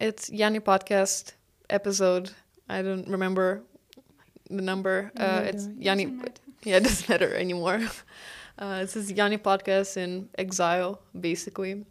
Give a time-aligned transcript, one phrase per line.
[0.00, 1.32] It's Yanni Podcast
[1.68, 2.30] episode.
[2.68, 3.62] I don't remember
[4.48, 5.12] the number.
[5.16, 6.06] Uh, it's Yanni.
[6.62, 7.80] Yeah, it doesn't matter anymore.
[8.58, 11.86] Uh, this is Yanni Podcast in exile, basically.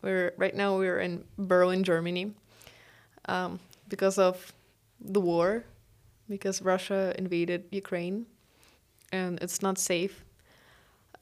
[0.00, 2.32] We're right now we're in Berlin, Germany,
[3.28, 3.60] um,
[3.90, 4.54] because of
[4.98, 5.64] the war,
[6.26, 8.24] because Russia invaded Ukraine,
[9.12, 10.24] and it's not safe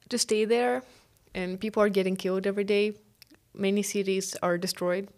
[0.07, 0.83] to stay there,
[1.35, 2.93] and people are getting killed every day.
[3.53, 5.09] Many cities are destroyed,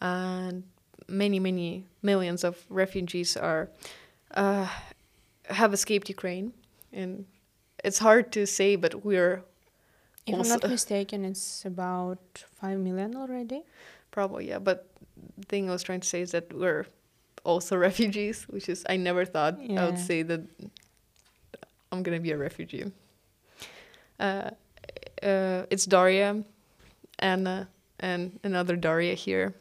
[0.00, 0.64] and
[1.08, 3.68] many, many millions of refugees are
[4.34, 4.68] uh,
[5.46, 6.52] have escaped Ukraine,
[6.92, 7.26] and
[7.84, 9.42] it's hard to say, but we're
[10.26, 13.62] If I'm not mistaken, it's about 5 million already.
[14.10, 14.58] probably yeah.
[14.58, 14.86] But
[15.38, 16.86] the thing I was trying to say is that we're
[17.44, 20.42] also refugees, which is I never thought I would say that
[21.90, 22.92] I'm gonna be a refugee.
[24.18, 24.50] Uh,
[25.22, 26.44] uh, it's Daria,
[27.18, 29.54] Anna, and another Daria here.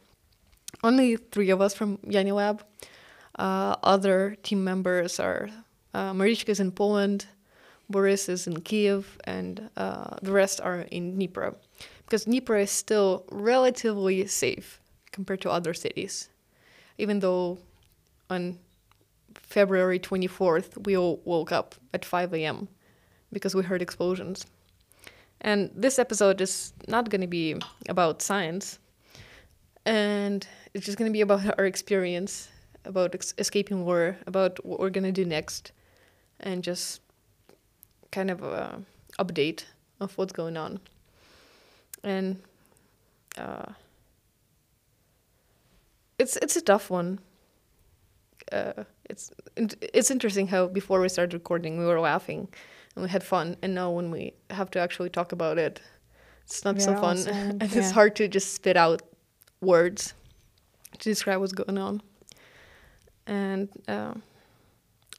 [0.84, 2.64] Only three of us from Yanni Lab.
[3.38, 5.50] Uh, other team members are
[5.94, 7.26] uh, is in Poland,
[7.90, 11.56] Boris is in Kiev, and uh, the rest are in Dnipro.
[12.06, 14.80] Because Dnipro is still relatively safe
[15.12, 16.30] compared to other cities.
[16.98, 17.58] Even though
[18.30, 18.60] on
[19.36, 22.68] February 24th, we all woke up at 5 a.m.
[23.32, 24.46] because we heard explosions.
[25.42, 27.56] And this episode is not going to be
[27.88, 28.80] about science.
[29.86, 32.50] And it's just going to be about our experience,
[32.86, 35.72] about ex- escaping war, about what we're going to do next,
[36.40, 37.02] and just
[38.12, 38.82] kind of a
[39.20, 39.66] update
[40.00, 40.80] of what's going on.
[42.04, 42.42] And
[43.38, 43.74] uh,
[46.18, 47.20] it's it's a tough one.
[48.52, 52.48] Uh, it's it's interesting how before we started recording we were laughing
[52.96, 55.82] and we had fun, and now when we have to actually talk about it,
[56.46, 59.02] it's not so fun, and it's hard to just spit out
[59.62, 60.14] words
[61.00, 62.02] to describe what's going on.
[63.28, 64.14] And uh,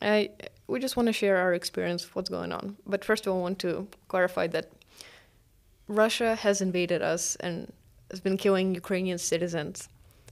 [0.03, 0.31] I
[0.67, 2.77] we just want to share our experience of what's going on.
[2.87, 4.71] But first of all, I want to clarify that
[5.89, 7.73] Russia has invaded us and
[8.11, 9.89] has been killing Ukrainian citizens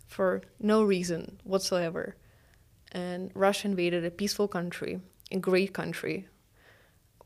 [0.07, 2.15] for no reason whatsoever.
[2.93, 5.01] And Russia invaded a peaceful country,
[5.33, 6.27] a great country,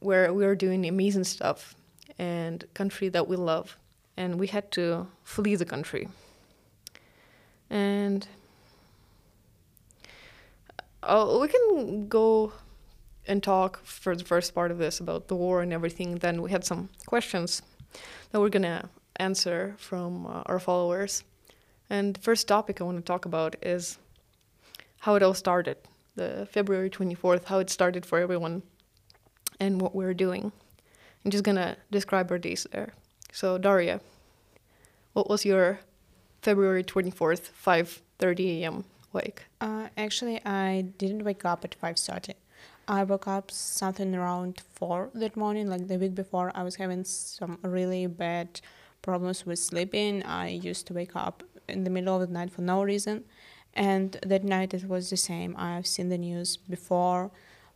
[0.00, 1.74] where we are doing amazing stuff,
[2.18, 3.76] and country that we love.
[4.16, 6.08] And we had to flee the country.
[7.72, 8.28] And
[11.02, 12.52] uh, we can go
[13.26, 16.16] and talk for the first part of this about the war and everything.
[16.16, 17.62] Then we had some questions
[18.30, 21.24] that we're gonna answer from uh, our followers.
[21.90, 23.98] And the first topic I want to talk about is
[25.00, 25.76] how it all started,
[26.16, 28.62] the February 24th, how it started for everyone
[29.60, 30.52] and what we're doing.
[31.24, 32.94] I'm just gonna describe our days there.
[33.32, 34.00] So Daria,
[35.12, 35.80] what was your
[36.42, 38.84] February 24th, 5:30 a.m.
[39.12, 39.44] like?
[39.60, 42.34] Uh, actually, I didn't wake up at 5.30.
[42.88, 46.50] I woke up something around 4 that morning, like the week before.
[46.54, 48.60] I was having some really bad
[49.02, 50.24] problems with sleeping.
[50.24, 53.24] I used to wake up in the middle of the night for no reason.
[53.74, 55.54] And that night it was the same.
[55.56, 57.30] I've seen the news before.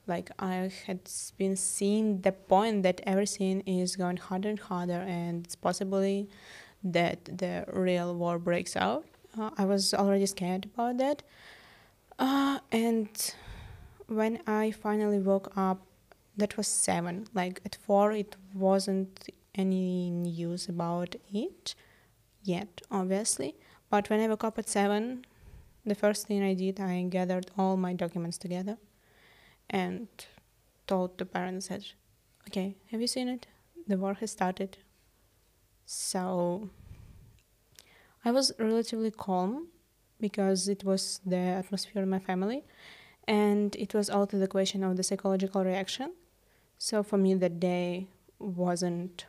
[0.09, 1.01] Like I had
[1.39, 6.29] been seeing the point that everything is going harder and harder, and it's possibly
[6.83, 9.05] that the real war breaks out.
[9.39, 11.23] Uh, I was already scared about that.
[12.19, 13.35] Uh, and
[14.07, 15.83] when I finally woke up,
[16.37, 17.27] that was seven.
[17.35, 21.75] Like at four, it wasn't any news about it
[22.43, 23.57] yet, obviously.
[23.91, 25.25] But when I woke up at seven,
[25.85, 28.77] the first thing I did, I gathered all my documents together
[29.71, 30.09] and
[30.87, 31.83] told the parents that,
[32.49, 33.47] okay, have you seen it?
[33.87, 34.79] The war has started.
[35.87, 36.69] So
[38.25, 39.69] I was relatively calm
[40.21, 42.65] because it was the atmosphere in my family
[43.29, 46.13] and it was also the question of the psychological reaction.
[46.79, 48.09] So for me, that day
[48.39, 49.27] wasn't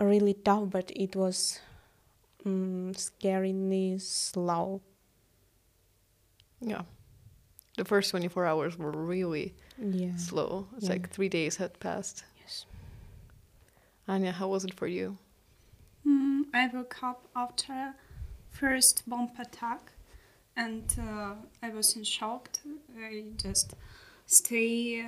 [0.00, 1.60] really tough, but it was
[2.44, 4.80] mm, scarily slow.
[6.60, 6.82] Yeah.
[7.76, 10.16] The first 24 hours were really Yeah.
[10.16, 10.68] slow.
[10.76, 10.92] It's Yeah.
[10.92, 12.24] like three days had passed.
[12.40, 12.66] Yes.
[14.08, 15.18] Anya, how was it for you?
[16.06, 17.94] Mm, I woke up after
[18.50, 19.92] first bomb attack,
[20.56, 22.50] and uh, I was in shock.
[22.98, 23.74] I just
[24.26, 25.06] stay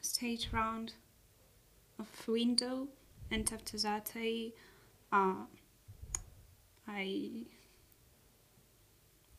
[0.00, 0.94] stayed around
[1.98, 2.88] of window,
[3.30, 4.52] and after that I
[5.12, 5.44] uh,
[6.88, 7.44] I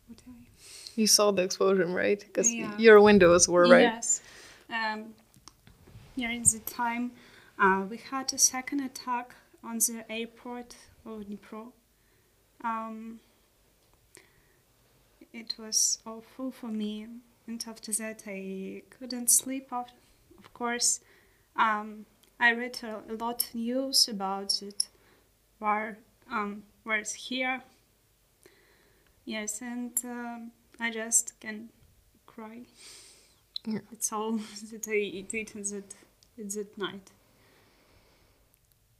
[0.08, 0.32] what I
[0.96, 2.20] You saw the explosion, right?
[2.20, 2.78] Because Yeah.
[2.78, 3.94] your windows were right.
[3.94, 4.22] Yes.
[4.70, 5.16] Um,
[6.18, 7.12] during the time,
[7.58, 10.76] uh, we had a second attack on the airport
[11.06, 11.72] of Dnipro.
[12.64, 13.20] Um,
[15.34, 17.08] it was awful for me.
[17.48, 19.68] And after that, I couldn't sleep.
[19.72, 19.88] Of,
[20.38, 21.02] of course,
[21.56, 22.06] um,
[22.40, 24.88] I read a, lot of news about it.
[25.60, 25.98] War,
[26.32, 27.62] um, wars here.
[29.26, 31.70] Yes, and um, I just can
[32.26, 32.64] cry.
[33.66, 33.80] Yeah.
[33.92, 34.32] It's all
[34.72, 35.96] that I did in that,
[36.38, 37.12] in that night.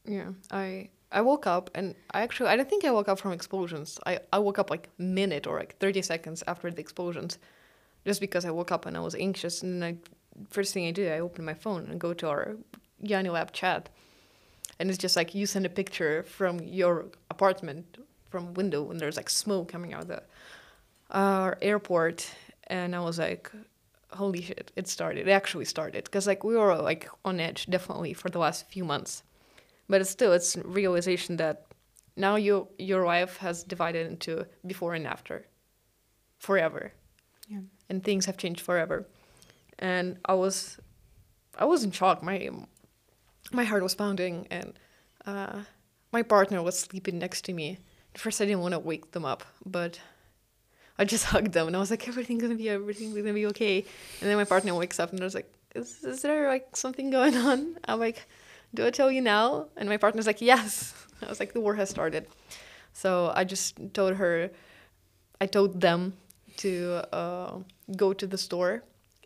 [0.06, 3.32] Yeah, I I woke up and I actually I don't think I woke up from
[3.32, 3.98] explosions.
[4.06, 7.38] I I woke up like a minute or like thirty seconds after the explosions,
[8.04, 9.62] just because I woke up and I was anxious.
[9.62, 9.96] And I
[10.50, 12.56] first thing I do I open my phone and go to our
[13.00, 13.88] Yanni Lab chat,
[14.78, 17.98] and it's just like you send a picture from your apartment
[18.30, 20.22] from window and there's like smoke coming out of the
[21.10, 22.28] our airport,
[22.66, 23.50] and I was like,
[24.10, 25.28] holy shit, it started.
[25.28, 28.84] It actually started because like we were like on edge definitely for the last few
[28.84, 29.22] months
[29.88, 31.66] but it's still it's realization that
[32.16, 35.46] now you your life has divided into before and after
[36.38, 36.92] forever.
[37.48, 37.60] Yeah.
[37.90, 39.06] and things have changed forever.
[39.78, 40.78] And i was
[41.58, 42.22] i was in shock.
[42.22, 42.50] My
[43.52, 44.72] my heart was pounding and
[45.26, 45.60] uh,
[46.12, 47.78] my partner was sleeping next to me.
[48.14, 50.00] At first i didn't want to wake them up but
[50.98, 53.84] i just hugged them and i was like everything's gonna be everything's gonna be okay.
[54.20, 57.10] And then my partner wakes up and i was like is, is there like something
[57.10, 57.76] going on?
[57.86, 58.26] I'm like
[58.74, 59.68] do I tell you now?
[59.76, 60.94] And my partner's like, yes.
[61.22, 62.26] I was like, the war has started.
[62.92, 64.50] So I just told her,
[65.40, 66.14] I told them
[66.58, 67.58] to uh,
[67.96, 68.82] go to the store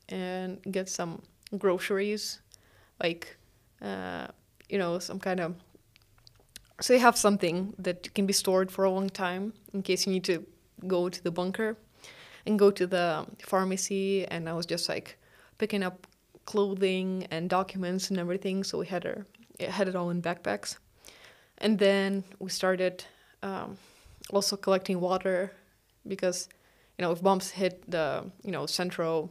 [0.09, 1.23] and get some
[1.59, 2.41] groceries,
[3.03, 3.37] like,
[3.83, 4.29] uh,
[4.69, 5.55] you know, some kind of.
[6.81, 10.13] So you have something that can be stored for a long time in case you
[10.13, 10.47] need to
[10.87, 11.77] go to the bunker
[12.47, 14.27] and go to the pharmacy.
[14.27, 15.19] And I was just like
[15.59, 16.07] picking up
[16.45, 18.63] clothing and documents and everything.
[18.65, 19.27] So we had our
[19.59, 20.79] it had it all in backpacks,
[21.59, 23.05] and then we started
[23.43, 23.77] um,
[24.31, 25.53] also collecting water
[26.07, 26.49] because
[26.97, 29.31] you know if bombs hit the you know central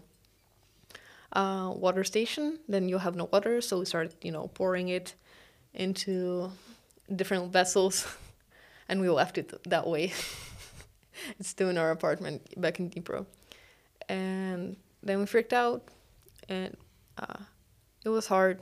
[1.33, 3.62] uh, water station, then you'll have no water.
[3.62, 5.15] So we started you know pouring it
[5.74, 6.51] into
[7.15, 8.07] different vessels,
[8.89, 10.13] and we left it that way.
[11.39, 13.25] it's still in our apartment back in Dnipro,
[14.09, 15.83] and then we freaked out,
[16.50, 16.75] and
[17.18, 17.39] uh,
[18.03, 18.62] it was hard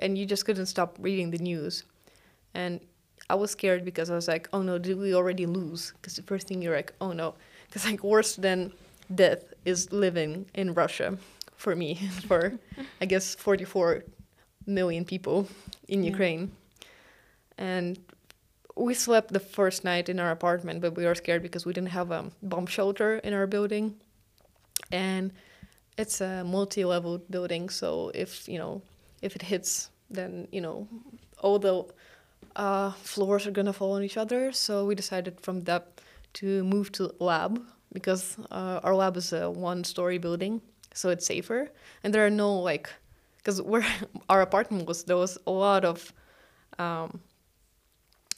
[0.00, 1.84] and you just couldn't stop reading the news.
[2.54, 2.80] And
[3.28, 5.92] i was scared because i was like oh no did we already lose?
[5.96, 7.34] Because the first thing you're like oh no.
[7.66, 8.72] Because like worse than
[9.14, 11.08] death is living in russia
[11.56, 11.94] for me
[12.28, 12.58] for
[13.00, 14.02] i guess 44
[14.66, 15.46] million people
[15.88, 16.10] in Yeah.
[16.12, 16.50] ukraine.
[17.58, 17.98] And
[18.76, 21.90] we slept the first night in our apartment but we were scared because we didn't
[22.00, 23.94] have a bomb shelter in our building.
[24.90, 25.32] And
[25.98, 28.80] it's a multi-level building so if you know
[29.22, 30.88] if it hits then you know
[31.38, 31.84] all the
[32.56, 34.52] uh, floors are gonna fall on each other.
[34.52, 36.00] So we decided from that
[36.34, 37.62] to move to lab
[37.92, 40.60] because uh, our lab is a one-story building
[40.92, 41.70] so it's safer.
[42.02, 42.90] And there are no like
[43.38, 43.86] because where
[44.28, 46.12] our apartment was there was a lot of
[46.78, 47.20] um,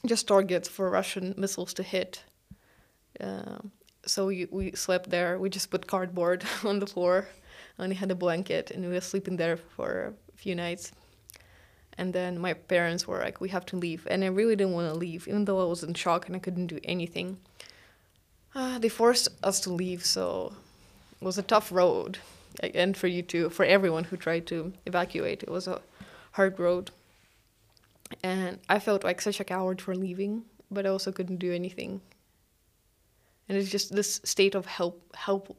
[0.05, 2.23] just targets for russian missiles to hit.
[3.19, 3.71] Um,
[4.05, 5.39] so we, we slept there.
[5.39, 7.27] We just put cardboard on the floor
[7.79, 10.13] only had a blanket and we were sleeping there for
[10.43, 10.91] few nights.
[11.97, 14.07] And then my parents were like we have to leave.
[14.09, 16.39] And i really didn't want to leave even though i was in shock and i
[16.39, 17.37] couldn't do anything.
[18.55, 20.53] Uh, they forced us to leave so
[21.21, 22.19] it was a tough road.
[22.73, 25.81] And for you too for everyone who tried to evacuate it was a
[26.31, 26.91] hard road.
[28.23, 32.01] And i felt like such a coward for leaving but i also couldn't do anything.
[33.47, 35.55] And it's just this state of help help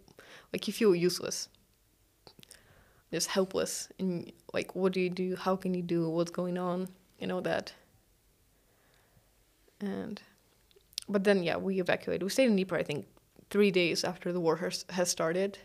[0.53, 1.49] like you feel useless
[3.15, 5.37] just helpless and like what do you do?
[5.37, 6.89] How can you do what's going on?
[7.21, 7.73] You know that.
[9.81, 10.21] And
[11.09, 13.07] but then yeah we evacuated we stayed in Dnipro I think
[13.51, 15.59] three days after the war has, has started.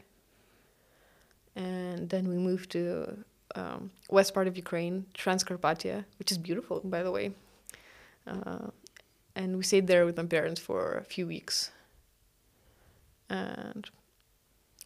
[1.55, 3.17] And then we moved to
[3.55, 7.31] um, west part of Ukraine Transcarpathia which is beautiful by the way.
[8.27, 8.67] Uh,
[9.35, 11.71] and we stayed there with my parents for a few weeks.
[13.27, 13.89] And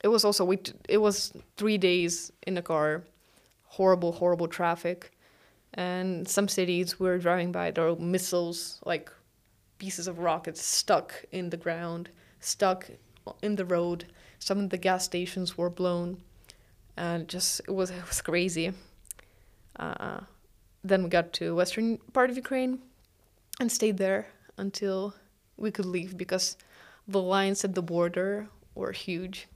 [0.03, 3.03] it was also we it was three days in a car.
[3.63, 5.11] Horrible horrible traffic.
[5.73, 9.09] And some cities we were driving by there were missiles like
[9.79, 12.89] pieces of rockets stuck in the ground stuck
[13.41, 14.05] in the road.
[14.39, 16.21] Some of the gas stations were blown.
[16.97, 18.73] And just it was it was crazy.
[19.79, 20.19] Uh,
[20.83, 22.79] then we got to western part of ukraine
[23.59, 25.15] and stayed there until
[25.57, 26.57] we could leave because
[27.07, 29.47] the lines at the border were huge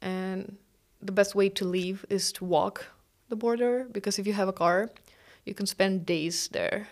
[0.00, 0.56] and
[1.02, 2.86] the best way to leave is to walk
[3.28, 4.90] the border because if you have a car
[5.44, 6.88] you can spend days there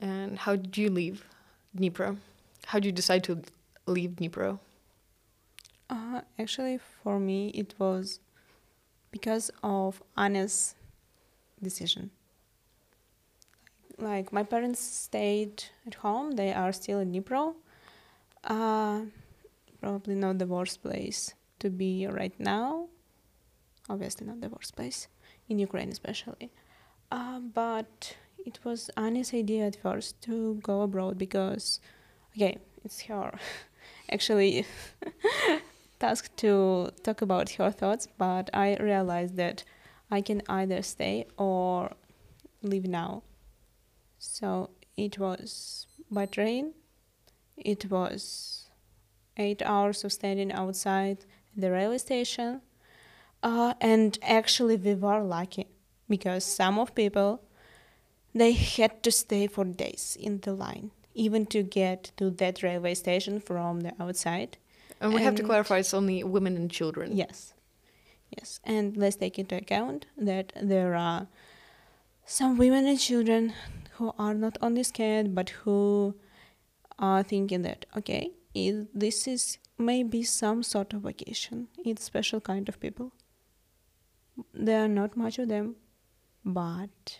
[0.00, 1.24] and how did you leave
[1.76, 2.16] dnipro
[2.66, 3.42] how did you decide to
[3.86, 4.58] leave dnipro
[5.90, 8.20] Uh, actually, for me, it was
[9.10, 10.76] because of Anna's
[11.60, 12.10] decision.
[13.98, 17.54] Like my parents stayed at home; they are still in Dnipro.
[18.44, 19.02] Uh,
[19.80, 22.88] probably not the worst place to be right now.
[23.88, 25.08] Obviously, not the worst place
[25.48, 26.50] in Ukraine, especially.
[27.10, 31.80] Uh, but it was Anna's idea at first to go abroad because,
[32.36, 33.38] okay, it's her
[34.12, 34.66] actually
[36.00, 39.64] tasked to talk about her thoughts, but I realized that
[40.10, 41.92] I can either stay or
[42.62, 43.22] leave now.
[44.18, 46.74] So it was by train,
[47.56, 48.59] it was
[49.36, 51.24] eight hours of standing outside
[51.56, 52.60] the railway station.
[53.42, 55.66] Uh, and actually, we were lucky
[56.08, 57.42] because some of people
[58.34, 62.94] they had to stay for days in the line, even to get to that railway
[62.94, 64.56] station from the outside.
[65.00, 67.16] And we have to clarify it's only women and children.
[67.16, 67.54] Yes.
[68.36, 68.60] Yes.
[68.64, 71.26] And let's take into account that there are
[72.24, 73.54] some women and children
[73.92, 76.14] who are not only scared but who
[76.98, 81.68] are thinking that, okay, this is maybe some sort of vacation.
[81.84, 83.12] It's special kind of people.
[84.54, 85.76] There are not much of them,
[86.44, 87.18] but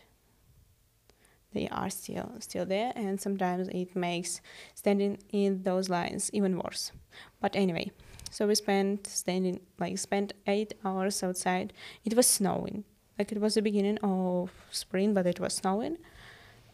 [1.52, 4.40] they are still still there and sometimes it makes
[4.74, 6.92] standing in those lines even worse.
[7.40, 7.90] But anyway,
[8.30, 11.72] so we spent standing like spent eight hours outside.
[12.04, 12.84] It was snowing.
[13.18, 15.98] Like it was the beginning of spring, but it was snowing.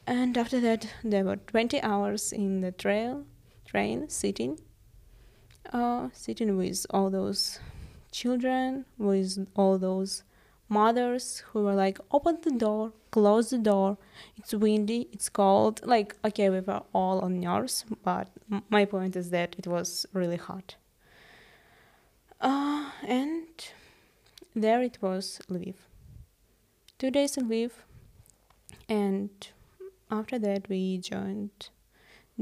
[0.06, 3.24] And after that, there were twenty hours in the trail
[3.66, 4.58] train sitting,
[5.72, 7.60] uh, sitting with all those
[8.12, 10.22] children, with all those
[10.68, 13.98] mothers who were like, open the door, close the door.
[14.36, 15.80] It's windy, it's cold.
[15.84, 18.28] Like, okay, we were all on nerves, but
[18.70, 20.76] my point is that it was really hot.
[22.40, 23.46] Uh, and
[24.54, 25.74] there it was Lviv.
[26.98, 27.72] Two days in Lviv,
[28.88, 29.30] and
[30.10, 31.68] after that we joined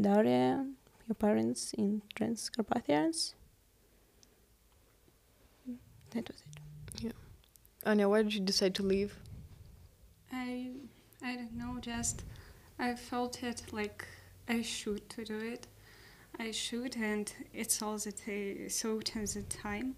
[0.00, 0.66] Daria,
[1.06, 3.34] your parents in Transcarpathians.
[6.11, 7.02] That was it.
[7.04, 7.11] Yeah.
[7.84, 9.14] Anya, why did you decide to leave?
[10.32, 10.70] I
[11.23, 12.25] I don't know, just
[12.78, 14.06] I felt it like
[14.49, 15.66] I should to do it.
[16.38, 19.96] I should, and it's all that I thought at the time.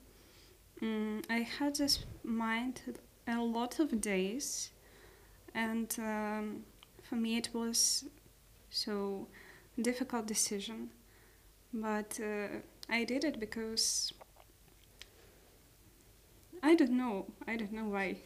[0.83, 2.83] Mm, I had this mind
[3.27, 4.71] a lot of days,
[5.55, 6.65] and um,
[7.03, 8.05] for me it was
[8.71, 9.27] so
[9.81, 10.91] difficult decision.
[11.73, 12.49] But uh,
[12.89, 14.13] I did it because
[16.63, 17.27] I don't know.
[17.47, 18.17] I don't know why.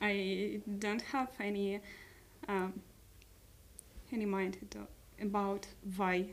[0.00, 1.80] I don't have any
[2.48, 2.72] um,
[4.12, 5.66] any mind at- about
[5.96, 6.26] why,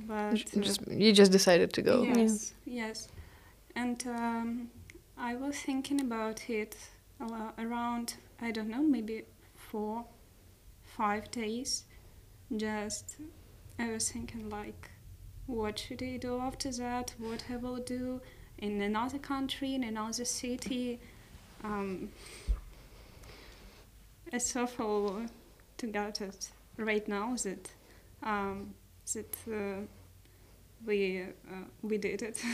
[0.00, 2.02] but uh, just you just decided to go.
[2.02, 2.18] Yeah.
[2.18, 3.08] yes, yes,
[3.74, 4.70] and um,
[5.16, 6.76] I was thinking about it
[7.58, 9.24] around I don't know maybe
[9.54, 10.04] four,
[10.82, 11.84] five days.
[12.54, 13.16] Just
[13.78, 14.90] I was thinking like,
[15.46, 17.14] what should I do after that?
[17.18, 18.20] What I will do
[18.58, 21.00] in another country, in another city.
[21.62, 22.10] Um,
[24.32, 25.22] it's so full
[25.78, 27.70] to get it right now that
[28.22, 28.74] um,
[29.12, 29.82] that uh,
[30.86, 32.42] we uh, we did it.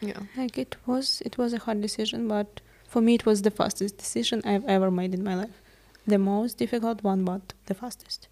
[0.00, 0.20] Yeah.
[0.36, 3.98] Like it was, it was a hard decision, but for me, it was the fastest
[3.98, 5.60] decision I've ever made in my life.
[6.06, 8.28] The most difficult one, but the fastest.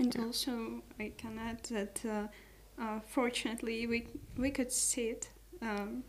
[0.00, 5.30] And also, I can add that uh, uh, fortunately we we could see it.
[5.62, 6.02] Um,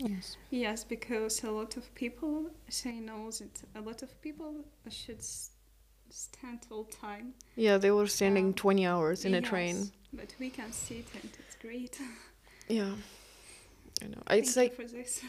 [0.00, 0.36] Yes.
[0.50, 5.50] yes, because a lot of people say no that a lot of people should s-
[6.10, 7.34] stand all time.
[7.56, 9.90] Yeah, they were standing Um, 20 hours in a train.
[10.12, 11.98] but we can sit and it's great.
[12.68, 12.94] Yeah.
[14.02, 14.22] I know.
[14.26, 15.20] Thank It's you like for this.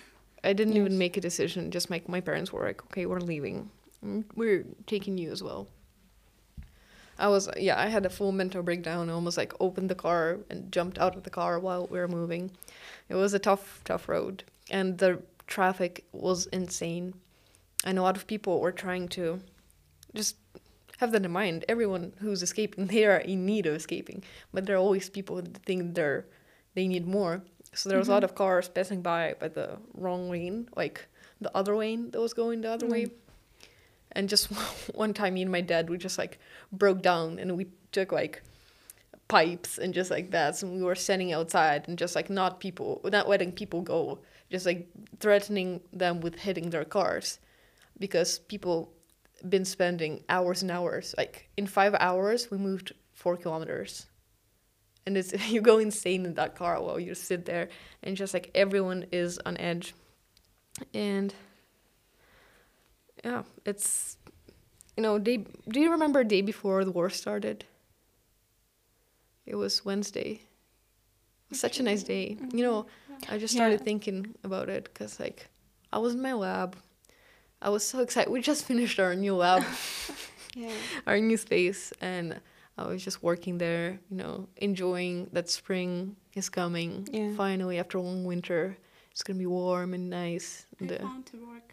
[0.43, 1.71] I didn't even make a decision.
[1.71, 3.69] Just like my parents were like, "Okay, we're leaving.
[4.05, 5.67] Mm, We're taking you as well."
[7.19, 7.79] I was yeah.
[7.79, 9.09] I had a full mental breakdown.
[9.09, 12.07] I almost like opened the car and jumped out of the car while we were
[12.07, 12.51] moving.
[13.09, 17.13] It was a tough, tough road, and the traffic was insane.
[17.83, 19.41] And a lot of people were trying to
[20.13, 20.35] just
[20.99, 21.65] have that in mind.
[21.67, 24.23] Everyone who's escaping, they are in need of escaping,
[24.53, 26.25] but there are always people that think they're
[26.75, 27.43] they need more.
[27.73, 28.25] So there was a lot mm-hmm.
[28.25, 31.07] of cars passing by by the wrong lane, like
[31.41, 32.93] the other lane that was going the other mm-hmm.
[32.93, 33.11] way.
[34.13, 34.47] And just
[34.95, 36.39] one time, me and my dad, we just like
[36.71, 38.43] broke down and we took like
[39.27, 40.61] pipes and just like that.
[40.63, 44.65] And we were standing outside and just like not people, not letting people go, just
[44.65, 44.87] like
[45.19, 47.39] threatening them with hitting their cars
[47.99, 48.91] because people
[49.47, 51.15] been spending hours and hours.
[51.17, 54.07] Like in five hours, we moved four kilometers.
[55.05, 57.69] and it's you go insane in that car while you sit there,
[58.03, 59.93] and just like everyone is on edge,
[60.93, 61.33] and
[63.23, 64.17] yeah, it's
[64.97, 65.45] you know day.
[65.67, 67.65] Do you remember day before the war started?
[69.45, 70.31] It was Wednesday.
[71.47, 72.37] It was such a nice day.
[72.53, 72.85] You know,
[73.29, 73.83] I just started Yeah.
[73.85, 75.47] thinking about it because like
[75.91, 76.75] I was in my lab.
[77.61, 78.29] I was so excited.
[78.31, 79.63] We just finished our new lab,
[80.55, 80.71] Yeah.
[81.07, 82.39] our new space, and
[82.77, 83.99] I was just working there.
[84.09, 87.07] You know, enjoying that spring is coming.
[87.11, 87.33] Yeah.
[87.35, 88.77] Finally, after a long winter,
[89.11, 90.65] it's gonna be warm and nice.
[90.79, 91.68] I And, uh, found to work.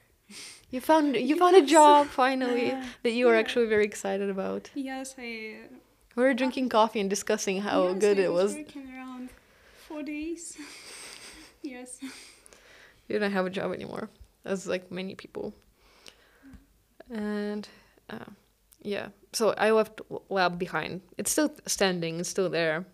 [0.71, 3.41] You found you found a job finally that you were Yeah.
[3.41, 4.71] actually very excited about.
[4.75, 5.57] Yes, I.
[6.17, 8.55] We were drinking coffee and discussing how yes, good I it was.
[8.55, 9.29] Working around
[9.87, 10.57] four days.
[11.63, 11.99] yes.
[13.09, 14.09] you don't have a job anymore
[14.45, 15.53] as like many people
[17.11, 17.69] and
[18.11, 18.25] uh,
[18.83, 22.85] yeah so i left lab behind it's still standing it's still there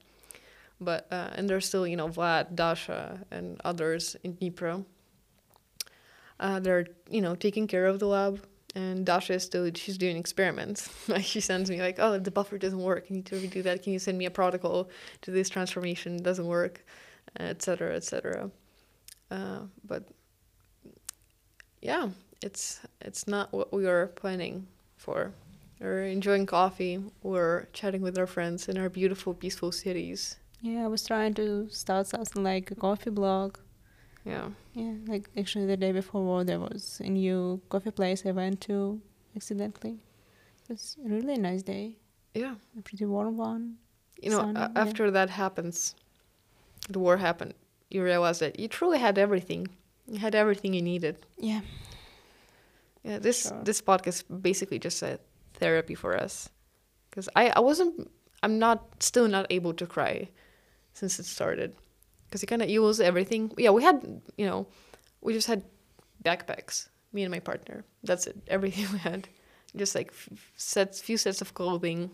[0.81, 4.85] but uh, and there's still you know vlad dasha and others in dnipro
[6.43, 8.45] uh, they're you know taking care of the lab
[8.75, 12.59] and dasha is still she's doing experiments like she sends me like oh the buffer
[12.59, 14.91] doesn't work i need to redo that can you send me a protocol
[15.23, 16.85] to this transformation it doesn't work
[17.39, 18.51] etc etc
[19.33, 20.05] uh, but
[21.81, 22.09] yeah,
[22.43, 25.33] it's it's not what we were planning for.
[25.81, 27.03] We're enjoying coffee.
[27.23, 30.37] We're chatting with our friends in our beautiful, peaceful cities.
[30.61, 33.59] Yeah, I was trying to start something like a coffee blog.
[34.25, 38.31] Yeah, Yeah, like actually the day before war, there was a new coffee place I
[38.31, 39.01] went to
[39.35, 39.99] accidentally.
[40.63, 41.97] It was a really nice day,
[42.35, 42.55] yeah.
[42.79, 43.79] a pretty warm one.
[44.23, 44.81] You know, Sun, a- yeah.
[44.81, 45.97] after that happens,
[46.89, 47.55] the war happened.
[47.91, 49.67] You realize that you truly had everything.
[50.07, 51.17] You had everything you needed.
[51.37, 51.61] Yeah,
[53.05, 53.63] Yeah, this Sure.
[53.65, 55.19] this podcast basically just a
[55.55, 56.49] therapy for us,
[57.11, 58.09] because I I wasn't
[58.43, 60.29] I'm not still not able to cry
[60.95, 61.75] since it started,
[62.33, 63.53] because you kind of you everything.
[63.59, 64.67] Yeah, we had you know,
[65.21, 65.63] we just had
[66.25, 67.85] backpacks, me and my partner.
[68.03, 68.37] That's it.
[68.49, 69.29] Everything we had,
[69.77, 72.11] just like f- sets, few sets of clothing.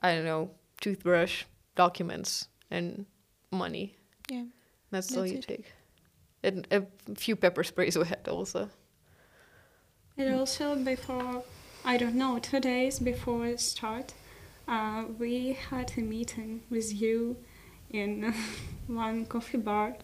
[0.00, 3.06] I don't know, toothbrush, documents, and
[3.50, 3.96] money.
[4.30, 4.44] yeah.
[4.92, 5.48] That's, all you it.
[5.48, 5.72] take.
[6.44, 6.84] And a
[7.16, 8.70] few pepper sprays we had also.
[10.16, 11.42] And also before,
[11.84, 14.14] I don't know, two days before start,
[14.68, 17.36] uh, we had a meeting with you
[17.90, 18.34] in
[18.86, 19.96] one coffee bar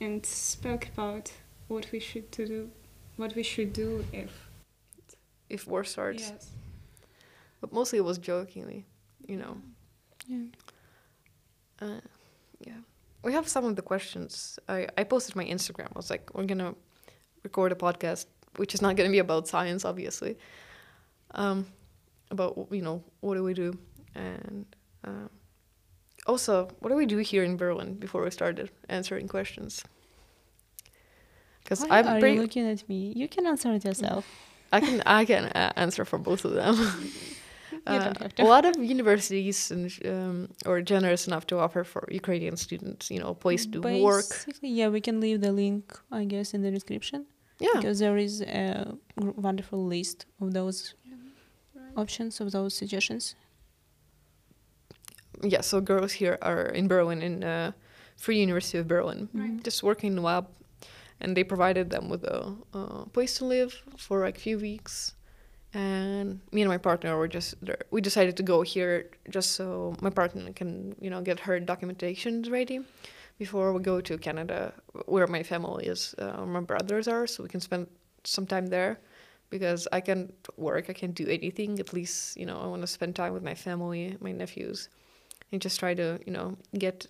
[0.00, 1.32] and spoke about
[1.68, 2.70] what we should to do,
[3.16, 4.50] what we should do if.
[5.48, 6.30] If war starts.
[6.30, 6.50] Yes.
[7.60, 8.86] but mostly it was jokingly,
[9.26, 9.56] you know.
[10.26, 10.44] Yeah.
[11.80, 12.00] Uh,
[12.60, 12.80] yeah,
[13.22, 14.58] we have some of the questions.
[14.68, 15.88] I I posted my Instagram.
[15.94, 16.74] I was like, we're gonna
[17.42, 20.36] record a podcast, which is not gonna be about science, obviously.
[21.34, 21.66] Um,
[22.30, 23.76] about you know what do we do,
[24.14, 24.64] and
[25.04, 25.28] uh,
[26.26, 29.84] also what do we do here in Berlin before we started answering questions.
[31.62, 33.12] Because Why I'm are pretty, you looking at me?
[33.14, 34.26] You can answer it yourself.
[34.72, 36.76] I can I can uh, answer for both of them.
[37.86, 38.42] Uh, don't have to.
[38.42, 43.18] A lot of universities and um, are generous enough to offer for Ukrainian students, you
[43.18, 44.28] know, a place to work.
[44.28, 47.26] Basically, yeah, we can leave the link, I guess, in the description
[47.58, 50.94] Yeah, because there is a wonderful list of those
[51.96, 53.34] options, of those suggestions.
[55.42, 55.60] Yeah.
[55.60, 57.72] So girls here are in Berlin, in uh,
[58.16, 59.62] Free University of Berlin, Right.
[59.62, 60.46] just working in the lab,
[61.20, 65.14] and they provided them with a uh, place to live for like a few weeks.
[65.74, 69.96] And me and my partner were just there- we decided to go here just so
[70.02, 72.80] my partner can you know get her documentation ready
[73.38, 74.72] before we go to Canada,
[75.06, 77.86] where my family is, uh, my brothers are, so we can spend
[78.24, 79.00] some time there.
[79.50, 81.78] Because I can't work, I can't do anything.
[81.80, 84.88] At least you know I want to spend time with my family, my nephews,
[85.52, 87.06] and just try to you know get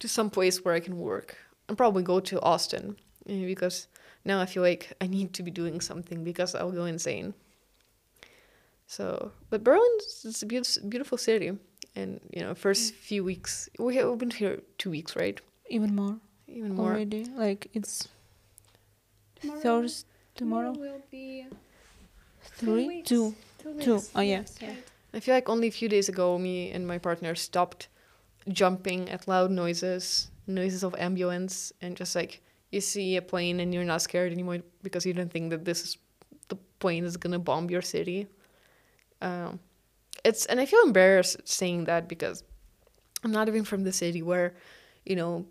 [0.00, 1.36] to some place where I can work
[1.68, 2.96] and probably go to Austin
[3.28, 3.86] eh, because
[4.24, 7.34] now I feel like I need to be doing something because I'll go insane.
[8.86, 11.52] So, but Berlin is a beautiful, beautiful city,
[11.96, 15.40] and you know, first few weeks we have, been here two weeks, right?
[15.70, 16.90] Even more Even more.
[16.92, 17.24] already.
[17.24, 18.08] Like it's
[19.40, 21.46] Tomorrow, Thursday, tomorrow, will be
[22.58, 23.08] three, weeks.
[23.08, 23.34] two.
[23.58, 24.00] two Two.
[24.14, 24.74] Oh, yeah, yeah.
[25.14, 27.88] I feel like only a few days ago, me and my partner stopped
[28.48, 33.72] jumping at loud noises, noises of ambulance, and just like you see a plane and
[33.74, 35.98] you're not scared anymore because you don't think that this is
[36.48, 38.26] the plane is gonna bomb your city.
[39.20, 39.60] Um,
[40.24, 42.42] it's and I feel embarrassed saying that because
[43.22, 44.54] I'm not even from the city where,
[45.04, 45.46] you know,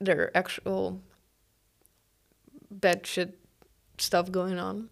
[0.00, 1.00] there are actual
[2.70, 3.38] bad shit
[3.98, 4.90] stuff going on,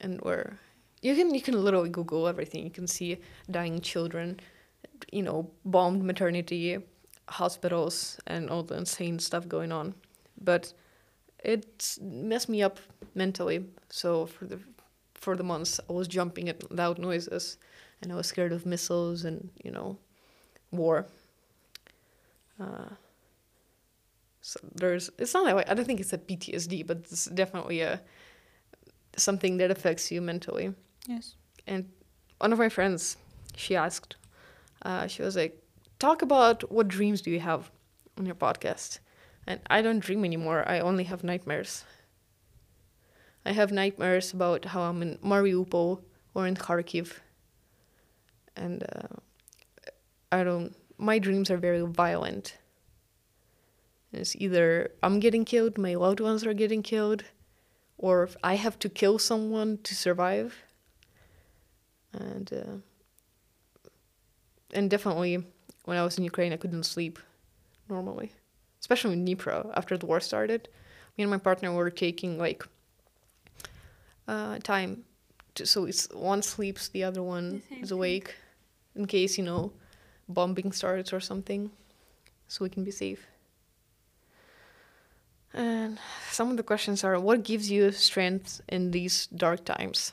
[0.00, 0.60] and where
[1.04, 2.64] you can you can literally Google everything.
[2.64, 3.18] You can see
[3.50, 4.40] dying children,
[5.12, 6.78] you know, bombed maternity
[7.28, 9.94] hospitals and all the insane stuff going on.
[10.40, 10.72] But
[11.44, 12.78] it messed me up
[13.14, 13.66] mentally.
[13.90, 14.58] So for the
[15.12, 17.58] for the months, I was jumping at loud noises,
[18.00, 19.98] and I was scared of missiles and you know,
[20.70, 21.06] war.
[22.58, 22.94] Uh,
[24.40, 28.00] so there's it's not like I don't think it's a PTSD, but it's definitely a
[29.18, 30.72] something that affects you mentally.
[31.06, 31.36] Yes.
[31.66, 31.90] And
[32.38, 33.16] one of my friends,
[33.56, 34.16] she asked,
[34.82, 35.62] uh, she was like,
[35.98, 37.70] "Talk about what dreams do you have
[38.18, 38.98] on your podcast?"
[39.46, 40.64] And I don't dream anymore.
[40.68, 41.84] I only have nightmares.
[43.46, 46.02] I have nightmares about how I'm in Mariupol
[46.34, 47.20] or in Kharkiv.
[48.56, 49.16] And uh,
[50.32, 50.74] I don't.
[50.98, 52.56] My dreams are very violent.
[54.12, 57.24] It's either I'm getting killed, my loved ones are getting killed,
[57.98, 60.63] or I have to kill someone to survive.
[62.14, 62.76] And uh,
[64.72, 65.44] and definitely,
[65.84, 67.18] when I was in Ukraine, I couldn't sleep
[67.88, 68.32] normally,
[68.80, 70.68] especially in Dnipro after the war started.
[71.16, 72.64] Me and my partner were taking like
[74.26, 75.04] uh, time,
[75.54, 77.98] to, so it's one sleeps, the other one The is thing.
[77.98, 78.34] awake,
[78.96, 79.72] in case you know
[80.28, 81.70] bombing starts or something,
[82.48, 83.26] so we can be safe.
[85.52, 85.98] And
[86.32, 90.12] some of the questions are what gives you strength in these dark times?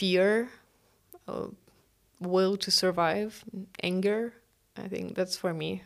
[0.00, 0.48] Fear,
[1.28, 1.48] uh,
[2.20, 3.44] will to survive,
[3.82, 4.32] anger.
[4.74, 5.82] I think that's for me.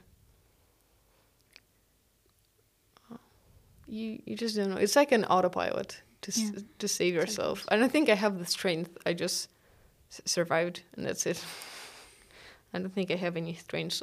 [3.89, 4.77] You you just don't know.
[4.77, 7.67] It's like an autopilot to s- to save yourself.
[7.71, 8.97] And I think I have the strength.
[9.05, 9.49] I just
[10.11, 11.45] s- survived and that's it.
[12.73, 14.03] I don't think I have any strength.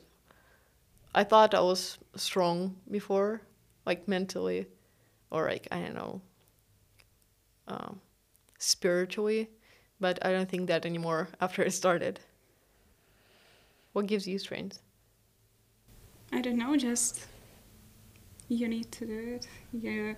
[1.16, 3.42] I thought I was strong before,
[3.86, 4.68] like mentally,
[5.30, 6.22] or like I don't know,
[7.68, 8.02] um,
[8.60, 9.50] spiritually,
[10.02, 12.20] but I don't think that anymore after it started.
[13.94, 14.82] What gives you strength?
[16.34, 17.28] I don't know, just
[18.50, 19.48] you need to do it.
[19.72, 20.16] You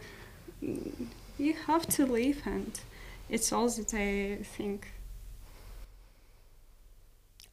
[1.37, 2.79] you have to live, and
[3.29, 4.87] it's all that I think.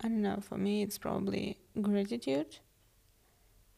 [0.03, 0.39] I don't know.
[0.41, 2.59] For me, it's probably gratitude.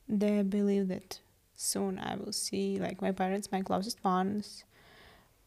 [0.09, 1.21] The belief that
[1.55, 4.65] soon I will see like my parents, my closest ones,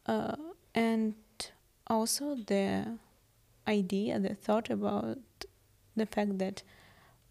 [0.06, 0.36] uh,
[0.74, 1.14] and
[1.86, 2.98] also the
[3.66, 5.18] idea, the thought about
[5.96, 6.62] the fact that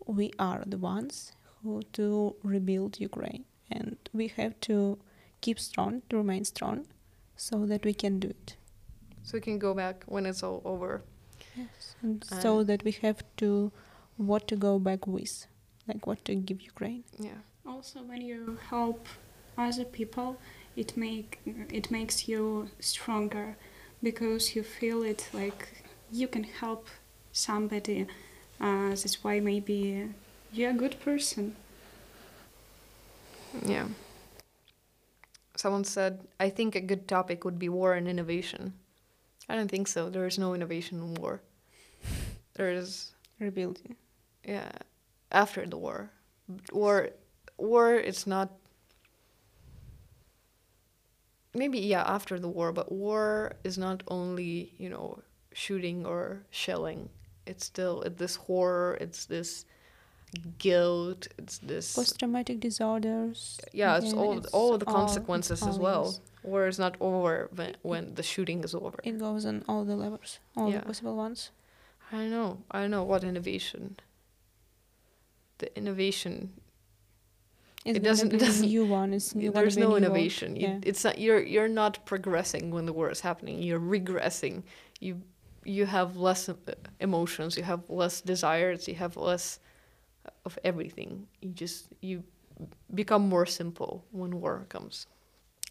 [0.05, 1.31] we are the ones
[1.63, 4.97] who to rebuild Ukraine, and we have to
[5.41, 6.85] keep strong, to remain strong,
[7.35, 8.55] so that we can do it.
[9.23, 11.03] So we can go back when it's all over.
[11.57, 11.95] Yes.
[12.01, 13.71] And so Uh, that we have to
[14.17, 15.47] what to go back with,
[15.87, 17.03] like what to give Ukraine.
[17.19, 17.39] Yeah.
[17.65, 19.07] Also, when you help
[19.57, 20.37] other people,
[20.75, 21.39] it make
[21.79, 23.57] it makes you stronger
[24.01, 25.69] because you feel it like
[26.11, 26.87] you can help
[27.31, 28.07] somebody.
[28.59, 30.09] Uh, that's why maybe
[30.53, 31.55] you're a good person.
[33.65, 33.87] Yeah.
[35.55, 38.73] Someone said, I think a good topic would be war and innovation.
[39.47, 40.09] I don't think so.
[40.09, 41.41] There is no innovation in war.
[42.55, 43.95] There is, Rebuilding.
[44.47, 44.71] yeah,
[45.31, 46.09] after the war.
[46.71, 47.09] War,
[47.57, 48.49] war, it's not.
[51.55, 55.19] Maybe, yeah, after the war, but war is not only, you know,
[55.53, 57.09] shooting or shelling.
[57.45, 59.65] It's still it's this horror, it's this
[60.57, 61.95] guilt, it's this.
[61.95, 63.59] Post traumatic disorders.
[63.71, 66.15] yeah, it's all it's all the all- consequences it's as well.
[66.43, 68.99] War is not over when, when the shooting is over.
[69.03, 70.79] It goes on all the levels, all Yeah.
[70.79, 71.51] the possible ones.
[72.11, 73.95] I know, I know what innovation.
[75.57, 76.53] The innovation,
[77.85, 79.13] It's It doesn't- it gonna be a doesn't- new one.
[79.13, 80.55] It's new, there's no innovation.
[80.55, 80.79] You, Yeah.
[80.89, 83.61] It's not you're you're not progressing when the war is happening.
[83.61, 84.63] You're regressing.
[84.99, 85.21] You
[85.63, 86.55] you have less uh,
[86.99, 87.57] emotions.
[87.57, 88.87] You have less desires.
[88.87, 89.59] You have less
[90.47, 91.27] of everything.
[91.41, 92.23] You just you
[92.93, 95.07] become more simple when war comes.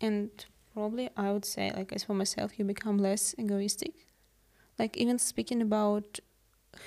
[0.01, 0.31] And
[0.73, 3.95] probably I would say, like as for myself, you become less egoistic.
[4.79, 6.21] Like even speaking about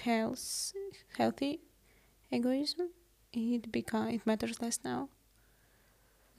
[0.03, 0.73] health,
[1.17, 1.59] healthy
[2.31, 2.89] egoism,
[3.33, 5.09] it become it matters less now.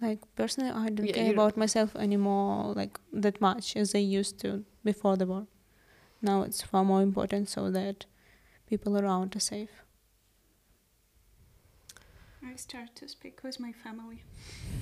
[0.00, 3.98] Like personally, I don't Yeah, care you- about myself anymore like that much as I
[3.98, 5.46] used to before the war.
[6.22, 8.06] Now it's far more important so that
[8.68, 9.82] people around are safe.
[12.44, 14.22] I start to speak with my family.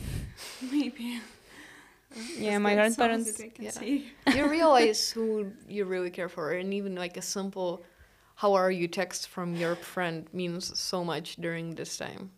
[0.70, 1.20] Maybe.
[2.38, 3.33] Yeah, my grandparents.
[3.33, 4.02] that I can yeah.
[4.37, 7.83] you realize who you really care for, and even like a simple
[8.37, 12.31] "How are you?" text from your friend means so much during this time.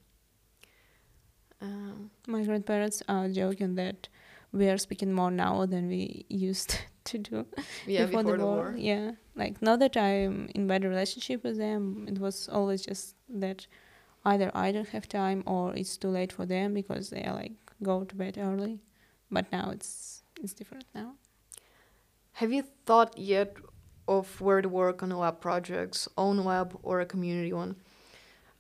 [1.61, 4.09] Um, My grandparents are joking that
[4.53, 7.47] we are speaking more now than we used to do
[7.87, 8.75] Yeah, before, the, war.
[8.77, 12.07] Yeah, like not that I'm in bad relationship with them.
[12.09, 13.67] It was always just that
[14.25, 17.53] either I don't have time or it's too late for them because they are like
[17.83, 18.81] go to bed early.
[19.31, 21.15] But now it's it's different now.
[22.33, 23.57] Have you thought yet
[24.07, 27.77] of where to work on a lab projects, own lab or a community one?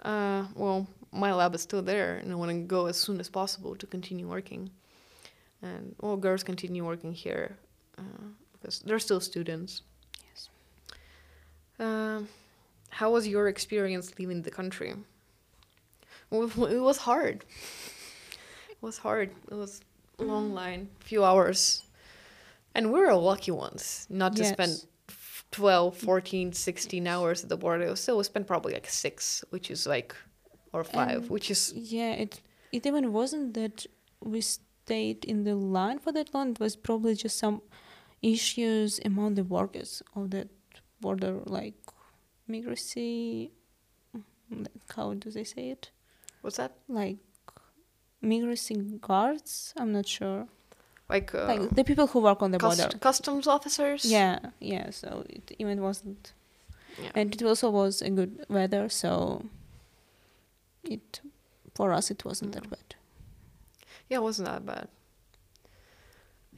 [0.02, 3.28] Uh, well, my lab is still there, and I want to go as soon as
[3.28, 4.70] possible to continue working.
[5.62, 7.56] And well, girls continue working here
[7.98, 8.02] uh,
[8.52, 9.82] because they're still students.
[10.28, 10.48] Yes.
[11.78, 12.28] Um,
[12.90, 14.94] how was your experience leaving the country?
[16.30, 17.44] Well, it was hard.
[18.70, 19.30] It was hard.
[19.50, 19.80] It was
[20.18, 21.84] a long line, few hours.
[22.74, 24.86] And we were lucky ones not to spend Yes.
[25.50, 27.96] 12, 14, 16 hours at the border.
[27.96, 30.14] So we spent probably like six, which is like,
[30.72, 32.40] or five, And which is, Yeah, it
[32.72, 33.86] it even wasn't that
[34.20, 36.50] we stayed in the line for that long.
[36.50, 37.62] It was probably just some
[38.22, 40.48] issues among the workers of that
[41.00, 41.74] border, like
[42.48, 43.50] migracy.
[44.96, 45.90] How do they say it?
[46.42, 46.72] what's that?
[46.88, 47.18] Like
[48.22, 49.74] migracy guards.
[49.76, 50.46] I'm not sure.
[51.08, 52.98] Like, uh, like the people who work on the cust- border.
[52.98, 54.04] customs officers?
[54.04, 54.90] Yeah, yeah.
[54.90, 56.32] So it even wasn't,
[57.02, 57.10] Yeah.
[57.14, 58.88] and it also was a good weather.
[58.90, 59.44] So
[60.84, 61.20] it
[61.74, 62.70] for us it wasn't that Mm.
[62.70, 62.94] bad.
[64.08, 64.88] Yeah, it wasn't that bad.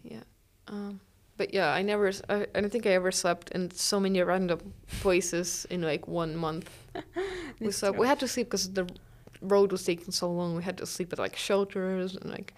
[0.02, 0.22] Yeah.
[0.68, 1.00] Um,
[1.36, 5.66] but yeah, I never, I don't think I ever slept in so many random places
[5.70, 6.70] in like one month.
[7.60, 8.00] we slept, true.
[8.00, 8.86] we had to sleep because the
[9.40, 10.54] road was taking so long.
[10.56, 12.54] We had to sleep at like shelters and like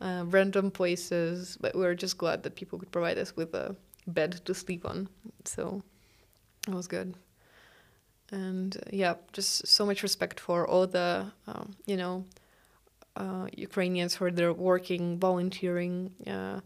[0.00, 1.56] uh, random places.
[1.60, 3.74] But we were just glad that people could provide us with a
[4.06, 5.08] bed to sleep on.
[5.44, 5.82] So
[6.66, 7.14] it was good.
[8.30, 12.24] And uh, yeah, just so much respect for all the, um, you know,
[13.16, 16.60] uh, Ukrainians who are there working, volunteering, uh,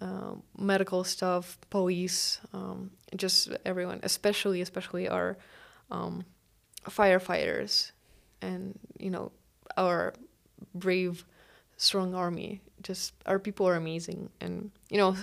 [0.00, 5.38] uh, medical stuff, police, um, just everyone, especially especially our
[5.90, 6.24] um,
[6.84, 7.92] firefighters,
[8.42, 9.32] and you know
[9.76, 10.12] our
[10.74, 11.24] brave,
[11.78, 12.60] strong army.
[12.82, 15.16] Just our people are amazing, and you know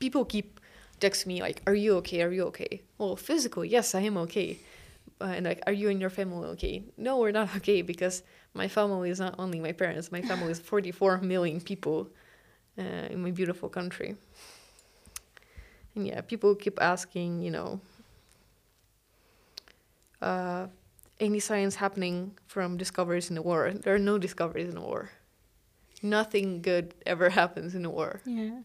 [0.00, 0.58] people keep
[1.00, 2.22] texting me like, "Are you okay?
[2.22, 4.58] Are you okay?" Well, physically, yes, I am okay.
[5.20, 6.84] Uh, and like, are you and your family okay?
[6.96, 8.22] No, we're not okay because
[8.54, 10.12] my family is not only my parents.
[10.12, 12.08] My family is 44 million people
[12.78, 14.16] uh, in my beautiful country.
[15.94, 17.80] And yeah, people keep asking, you know,
[20.20, 20.66] uh,
[21.20, 23.72] any science happening from discoveries in the war?
[23.72, 25.10] There are no discoveries in the war.
[26.02, 28.20] Nothing good ever happens in a war.
[28.24, 28.60] Yeah.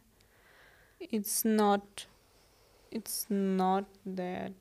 [0.99, 2.05] It's not
[2.91, 4.53] it's not that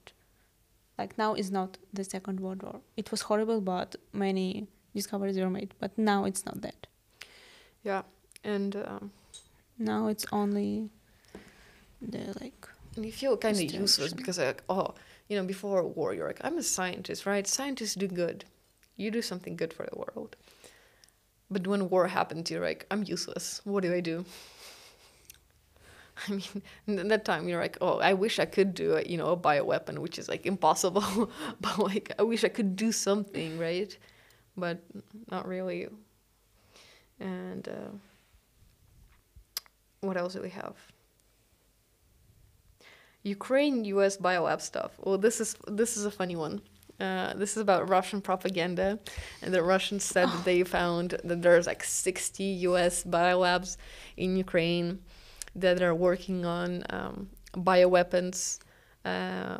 [1.00, 2.80] like now is not the second world war.
[2.96, 4.46] It was horrible but many
[4.94, 5.74] discoveries were made.
[5.82, 6.86] But now it's not that.
[7.82, 8.02] Yeah,
[8.44, 9.10] and um,
[9.78, 10.90] Now it's only
[12.12, 14.94] the like and you feel kind of useless because like, oh,
[15.28, 17.46] you know, before war, you're like, I'm a scientist, right?
[17.46, 18.44] Scientists do good.
[18.96, 20.36] You do something good for the world.
[21.50, 23.60] But when war happens, you're like, I'm useless.
[23.64, 24.24] What do I do?
[26.28, 26.40] I
[26.86, 29.28] mean, at that time you're like, oh, I wish I could do a, you know,
[29.28, 31.30] a bioweapon, which is like impossible.
[31.60, 33.96] but like, I wish I could do something, right?
[34.56, 34.82] But
[35.30, 35.88] not really.
[37.18, 37.96] And uh,
[40.00, 40.74] what else do we have?
[43.22, 44.16] Ukraine U.S.
[44.16, 44.92] biolab stuff.
[44.98, 46.62] Well, this is this is a funny one.
[46.98, 48.98] Uh, this is about Russian propaganda,
[49.42, 53.04] and the Russians said that they found that there's like 60 U.S.
[53.04, 53.76] biolabs
[54.16, 55.00] in Ukraine
[55.54, 58.58] that are working on um, bioweapons
[59.04, 59.58] uh,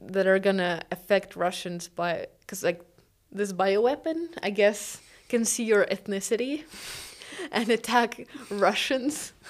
[0.00, 2.82] that are gonna affect Russians by because like
[3.30, 6.64] this bioweapon, I guess, can see your ethnicity
[7.52, 9.32] and attack Russians.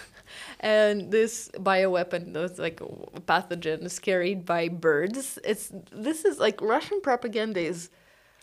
[0.61, 2.81] And this bioweapon, those like
[3.27, 7.91] pathogens carried by birds, it's this is like Russian propaganda is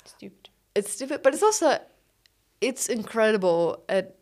[0.06, 0.50] stupid.
[0.76, 1.80] it's stupid, but it's also
[2.62, 4.21] it's incredible at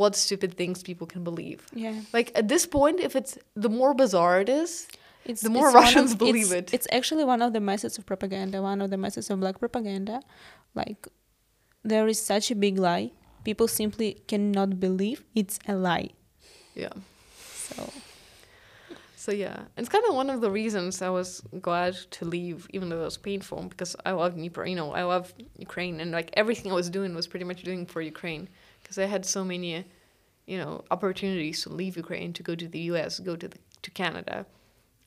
[0.00, 1.60] what stupid things people can believe.
[1.84, 1.96] Yeah.
[2.16, 3.32] Like at this point, if it's
[3.64, 4.72] the more bizarre it is,
[5.32, 6.74] It's The more it's Russians of- believe it's- it.
[6.76, 10.16] It's actually one of the methods of propaganda, one of the methods of black propaganda.
[10.80, 11.00] Like
[11.90, 13.06] there is such a big lie.
[13.48, 16.08] People simply cannot believe it's a lie.
[16.84, 16.94] yeah.
[17.68, 17.82] So
[19.24, 21.28] So yeah, it's kind of one of the reasons I was
[21.68, 24.68] glad to leave, even though it was painful, because I love Dnipro.
[24.68, 25.24] You know, I love
[25.66, 28.44] Ukraine, and like everything I was doing was pretty much doing for Ukraine,
[28.92, 29.86] because I had so many,
[30.46, 33.90] you know, opportunities to leave Ukraine to go to the U.S., go to the, to
[33.90, 34.44] Canada,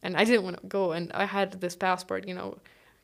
[0.01, 2.27] and I didn't want to go, and I had this passport.
[2.27, 2.57] You know,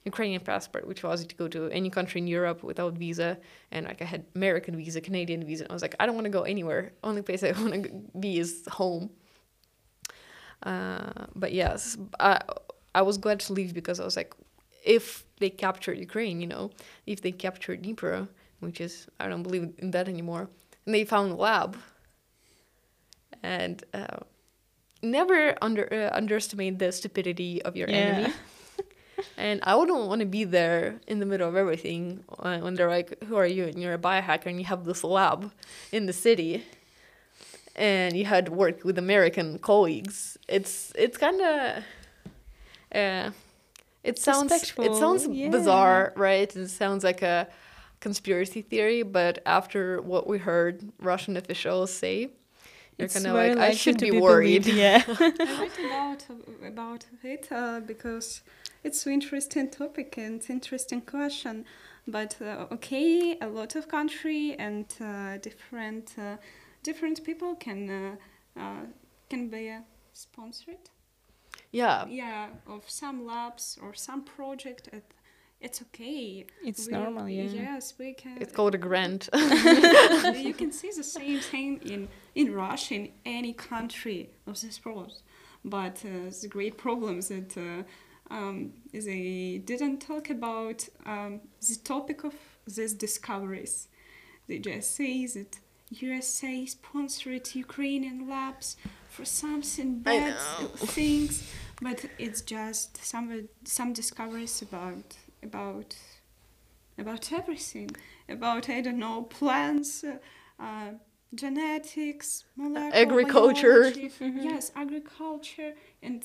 [0.06, 3.38] Ukrainian passport, which allows you to go to any country in Europe without visa.
[3.72, 5.70] And like I had American visa, Canadian visa.
[5.70, 6.94] I was like, I don't want to go anywhere.
[7.04, 9.12] Only place I want to be is home.
[10.64, 12.40] Uh, but yes, I,
[12.96, 14.34] I was glad to leave because I was like,
[14.84, 16.72] if they captured Ukraine, you know,
[17.06, 18.28] if they captured Dnipro,
[18.62, 20.50] which is, I don't believe in that anymore,
[20.86, 21.78] and they found a lab.
[23.44, 24.18] And uh,
[25.02, 27.96] never under uh, underestimate the stupidity of your Yeah.
[27.98, 28.34] enemy.
[29.38, 32.90] and I wouldn't want to be there in the middle of everything uh, when they're
[32.90, 35.52] like, "Who are you?" and you're a biohacker and you have this lab
[35.92, 36.64] in the city,
[37.76, 40.38] and you had to work with American colleagues.
[40.48, 41.84] It's it's kind of,
[42.94, 43.32] uh,
[44.04, 45.50] it sounds it sounds yeah.
[45.50, 46.56] bizarre, right?
[46.56, 47.48] It sounds like a
[48.02, 52.32] conspiracy theory, but after what we heard Russian officials say,
[52.98, 54.64] you're kind of like, I should be, be worried.
[54.64, 55.04] believed, Yeah.
[55.46, 56.24] I read about
[56.68, 58.42] about it uh, because
[58.84, 61.66] it's an interesting topic and interesting question.
[62.08, 66.38] But uh, okay, a lot of country and uh, different uh,
[66.84, 68.86] different people can uh, uh,
[69.30, 69.82] can be uh,
[70.14, 70.90] sponsored.
[71.72, 74.90] yeah, Yeah, of some labs or some project.
[74.94, 75.04] It,
[75.62, 76.46] it's okay.
[76.64, 77.44] It's We- normal, yeah.
[77.44, 78.38] Yes, we can.
[78.42, 79.30] it's called a grant.
[79.34, 85.22] you can see the same thing in in Russia in any country of this world,
[85.64, 87.84] but uh, the great problems that uh,
[88.34, 92.34] um, they didn't talk about um, the topic of
[92.66, 93.88] these discoveries.
[94.48, 98.78] They just say that USA sponsored Ukrainian labs
[99.10, 100.36] for something bad
[100.98, 101.44] things,
[101.82, 105.96] but it's just some some discoveries about about
[106.98, 107.90] about everything
[108.30, 110.18] about I don't know plants, uh,
[110.60, 110.92] uh,
[111.34, 113.82] genetics, molecular Agriculture.
[113.82, 114.12] biology.
[114.20, 115.74] Yes, agriculture
[116.04, 116.24] and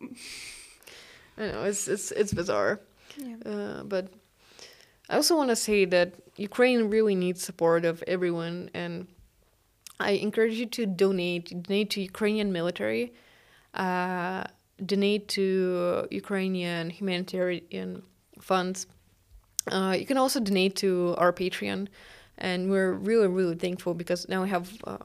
[1.38, 2.80] I know it's it's it's bizarre.
[3.16, 3.36] yeah.
[3.44, 4.08] Uh, but
[5.08, 9.06] I also want to say that Ukraine really needs support of everyone, and
[10.00, 11.62] I encourage you to donate.
[11.62, 13.12] Donate to Ukrainian military.
[13.74, 14.44] Uh,
[14.84, 18.02] donate to Ukrainian humanitarian
[18.42, 18.86] funds.
[19.70, 21.88] Uh, you can also donate to our Patreon,
[22.38, 24.98] and we're really really thankful because now we have uh,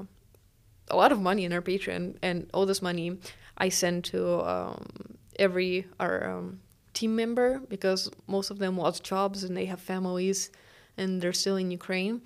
[0.89, 3.17] a lot of money in our Patreon, and all this money
[3.57, 4.87] I send to um,
[5.37, 6.59] every our um,
[6.93, 10.49] team member because most of them lost jobs and they have families
[10.97, 12.21] and they're still in Ukraine,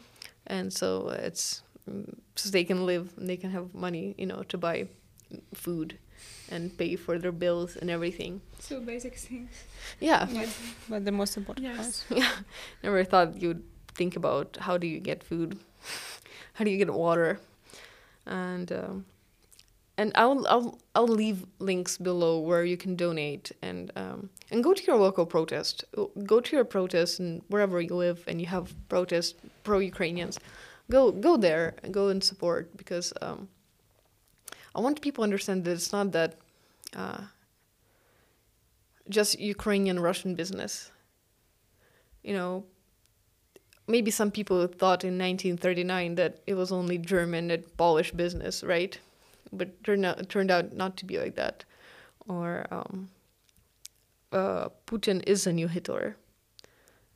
[0.47, 4.43] and so it's mm, so they can live and they can have money, you know,
[4.43, 4.87] to buy
[5.53, 5.97] food
[6.51, 8.41] and pay for their bills and everything.
[8.59, 9.49] so basic things.
[9.99, 10.45] Yeah, Yeah.
[10.89, 12.03] But the most important Yes.
[12.09, 12.21] part.
[12.83, 13.63] never thought you'd
[13.95, 15.57] think about how do you get food,
[16.55, 17.39] how do you get water,
[18.25, 19.05] and um,
[19.97, 24.73] and I'll I'll I'll leave links below where you can donate and um, and go
[24.73, 25.83] to your local protest.
[26.25, 30.39] Go to your protest and wherever you live and you have protest pro Ukrainians,
[30.89, 33.47] go go there and go and support because um,
[34.73, 36.35] I want people to understand that it's not that
[36.95, 37.21] uh,
[39.09, 40.91] just Ukrainian Russian business.
[42.23, 42.65] You know,
[43.87, 48.97] maybe some people thought in 1939 that it was only German and Polish business, right?
[49.51, 51.65] But turned out, turned out not to be like that.
[52.27, 53.09] Or um,
[54.31, 56.15] uh, Putin is a new Hitler.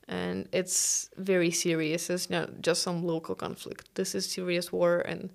[0.08, 2.10] And it's very serious.
[2.10, 3.88] It's not just some local conflict.
[3.94, 5.30] This is serious war, and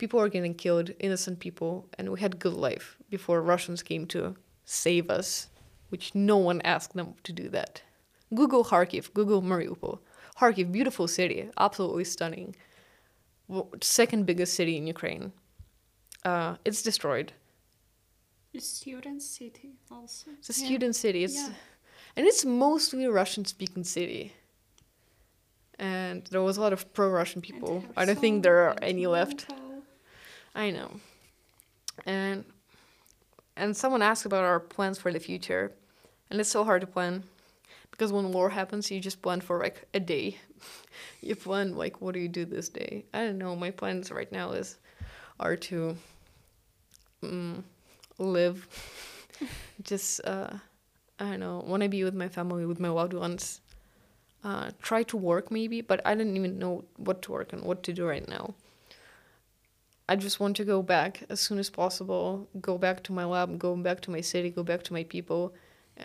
[0.00, 1.72] people are getting killed, innocent people.
[1.96, 4.34] And we had good life before Russians came to
[4.64, 5.48] save us,
[5.90, 7.82] which no one asked them to do that.
[8.34, 9.98] Google Kharkiv, Google Mariupol.
[10.40, 12.56] Kharkiv, beautiful city, absolutely stunning.
[13.82, 15.32] Second biggest city in Ukraine.
[16.24, 17.32] Uh, it's destroyed.
[18.54, 20.30] The student city also.
[20.38, 20.66] It's a Yeah.
[20.66, 21.20] student city.
[21.28, 21.54] It's Yeah.
[22.16, 24.22] and it's mostly a Russian-speaking city.
[25.78, 27.74] And there was a lot of pro-Russian people.
[28.00, 29.38] I don't think there are any left.
[30.60, 31.00] I know.
[32.06, 32.44] And
[33.56, 35.72] and someone asked about our plans for the future,
[36.30, 37.24] and it's so hard to plan
[37.90, 40.38] because when war happens, you just plan for like a day.
[41.22, 43.04] you plan like, what do you do this day?
[43.14, 43.56] I don't know.
[43.56, 44.78] My plans right now is
[45.40, 45.96] are to
[47.22, 47.62] mm,
[48.18, 48.66] live.
[49.82, 50.50] just uh,
[51.18, 51.64] I don't know.
[51.66, 53.60] Want to be with my family, with my loved ones.
[54.44, 57.82] Uh, try to work maybe, but I don't even know what to work and what
[57.84, 58.54] to do right now.
[60.10, 63.58] I just want to go back as soon as possible, go back to my lab,
[63.66, 65.42] go back to my city, go back to my people,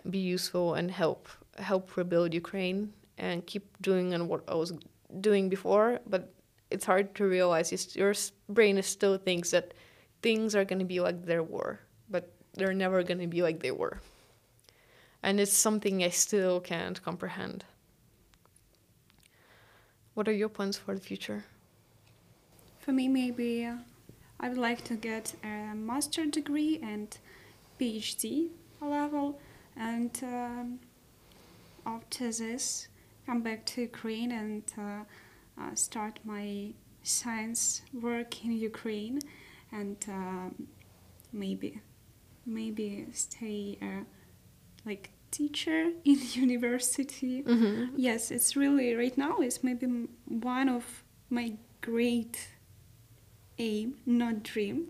[0.09, 1.21] be useful and help
[1.69, 2.79] help rebuild Ukraine
[3.17, 4.71] and keep doing what I was
[5.27, 5.87] doing before.
[6.13, 6.23] But
[6.73, 8.13] it's hard to realize it's, your
[8.57, 9.73] brain still thinks that
[10.21, 11.79] things are going to be like they were,
[12.09, 13.97] but they're never going to be like they were.
[15.23, 17.65] and it's something I still can't comprehend.
[20.13, 21.45] What are your plans for the future?
[22.79, 23.77] For me, maybe uh,
[24.45, 27.17] I would like to get a master degree and
[27.79, 29.39] PhD level,
[29.75, 30.79] and um,
[31.83, 32.87] after this,
[33.25, 35.03] come back to Ukraine and uh,
[35.59, 39.17] uh, start my science work in Ukraine,
[39.71, 40.67] and um,
[41.33, 41.81] maybe,
[42.45, 44.03] maybe stay uh,
[44.85, 47.41] like teacher in university.
[47.41, 47.95] Mm-hmm.
[47.97, 49.37] Yes, it's really right now.
[49.39, 49.87] It's maybe
[50.27, 52.49] one of my great
[53.57, 54.87] aim, not dream.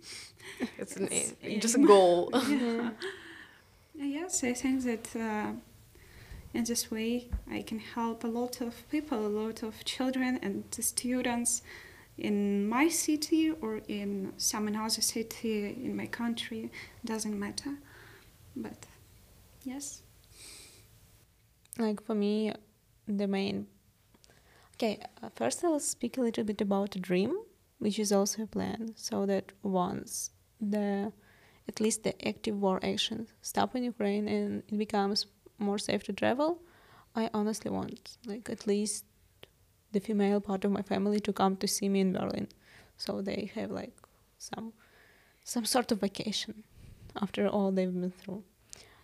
[0.77, 2.29] It's an It's aim, just a goal.
[2.49, 2.91] Yeah.
[3.95, 5.51] yes, I think that uh,
[6.53, 10.63] in this way I can help a lot of people, a lot of children and
[10.71, 11.61] the students
[12.17, 16.71] in my city or in some another city in my country.
[17.03, 17.75] Doesn't matter,
[18.55, 18.85] but
[19.63, 20.01] yes.
[21.77, 22.53] like for me
[23.07, 23.67] the main
[24.75, 27.37] okay uh, first i'll speak a little bit about a dream
[27.85, 30.31] which is also a plan so that once
[30.75, 31.11] the
[31.71, 35.25] at least the active war actions stop in ukraine and it becomes
[35.67, 36.51] more safe to travel
[37.15, 39.05] i honestly want like at least
[39.93, 42.47] the female part of my family to come to see me in berlin
[42.97, 43.95] so they have like
[44.37, 44.73] some
[45.45, 46.63] some sort of vacation
[47.21, 48.43] after all they've been through.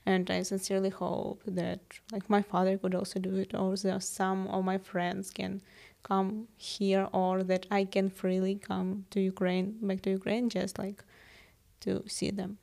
[0.05, 1.79] And I sincerely hope that
[2.11, 5.61] like my father could also do it, or some of my friends can
[6.04, 11.04] come here, or that I can freely come to Ukraine, back to Ukraine, just like
[11.82, 12.58] to see them.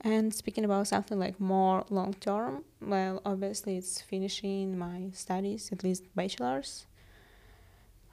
[0.00, 5.84] And speaking about something like more long term, well, obviously it's finishing my studies, at
[5.84, 6.86] least bachelor's.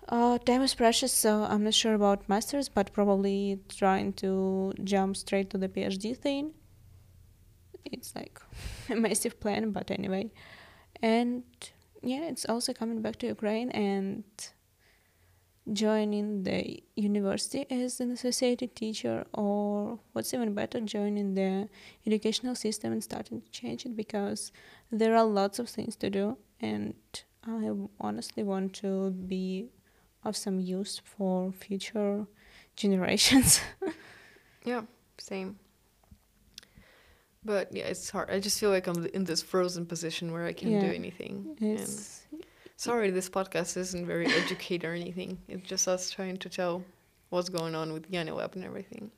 [0.08, 5.18] Uh, time is precious, so I'm not sure about masters, but probably trying to jump
[5.18, 6.54] straight to the PhD thing
[7.92, 8.40] it's like
[8.90, 10.32] a massive plan but anyway
[11.02, 11.44] and
[12.02, 14.24] yeah it's also coming back to ukraine and
[15.72, 21.70] joining the university as an associated teacher or what's even better joining the
[22.08, 24.52] educational system and starting to change it because
[24.92, 26.96] there are lots of things to do and
[27.46, 27.70] i
[28.00, 29.70] honestly want to be
[30.24, 32.26] of some use for future
[32.76, 33.62] generations
[34.66, 34.84] Yeah,
[35.18, 35.58] same.
[37.50, 38.30] But yeah, it's hard.
[38.30, 41.02] I just feel like I'm in this frozen position where I can't do Yeah.
[41.04, 41.34] anything.
[41.60, 41.90] And
[42.88, 45.32] sorry, this podcast isn't very educated or anything.
[45.48, 46.84] It's just us trying to tell
[47.32, 49.10] what's going on with Yanni Lab and everything.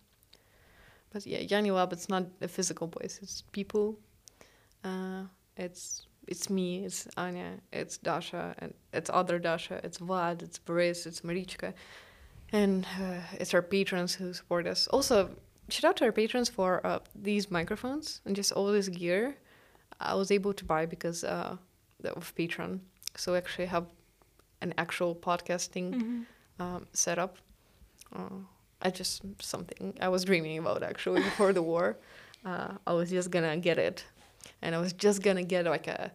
[1.12, 3.20] But yeah, Yanni Lab, it's not a physical place.
[3.22, 3.86] It's people.
[4.90, 5.24] Uh,
[5.58, 6.86] it's it's me.
[6.88, 7.52] It's Anya.
[7.74, 9.82] It's Dasha, and it's other Dasha.
[9.84, 10.42] It's Vlad.
[10.42, 11.06] It's Boris.
[11.06, 11.74] It's Marichka,
[12.54, 14.88] and uh, it's our patrons who support us.
[14.88, 15.18] Also,
[15.70, 19.36] shout out to our patrons for uh, these microphones and just all this gear.
[20.00, 21.58] I was able to buy because uh,
[22.04, 22.80] of Patreon.
[23.16, 23.86] So we actually have
[24.62, 26.26] an actual podcasting Mhm.
[26.60, 27.38] um, setup.
[28.16, 28.40] Uh,
[28.82, 31.98] I just something I was dreaming about actually before the war.
[32.44, 34.04] Uh, I was just gonna get it,
[34.62, 36.12] and I was just gonna get like a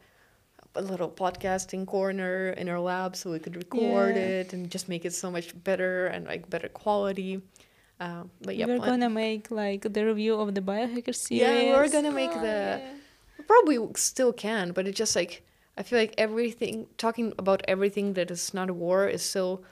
[0.75, 4.23] a little podcasting corner in our lab so we could record Yeah.
[4.41, 7.41] it and just make it so much better and like better quality.
[7.99, 11.41] Uh, but yeah, we're gonna make like the review of the biohacker series.
[11.41, 12.93] Yeah, we're gonna make Oh, the- yeah.
[13.47, 15.43] probably still can, but it's just like
[15.79, 19.63] I feel like everything talking about everything that is not a war is so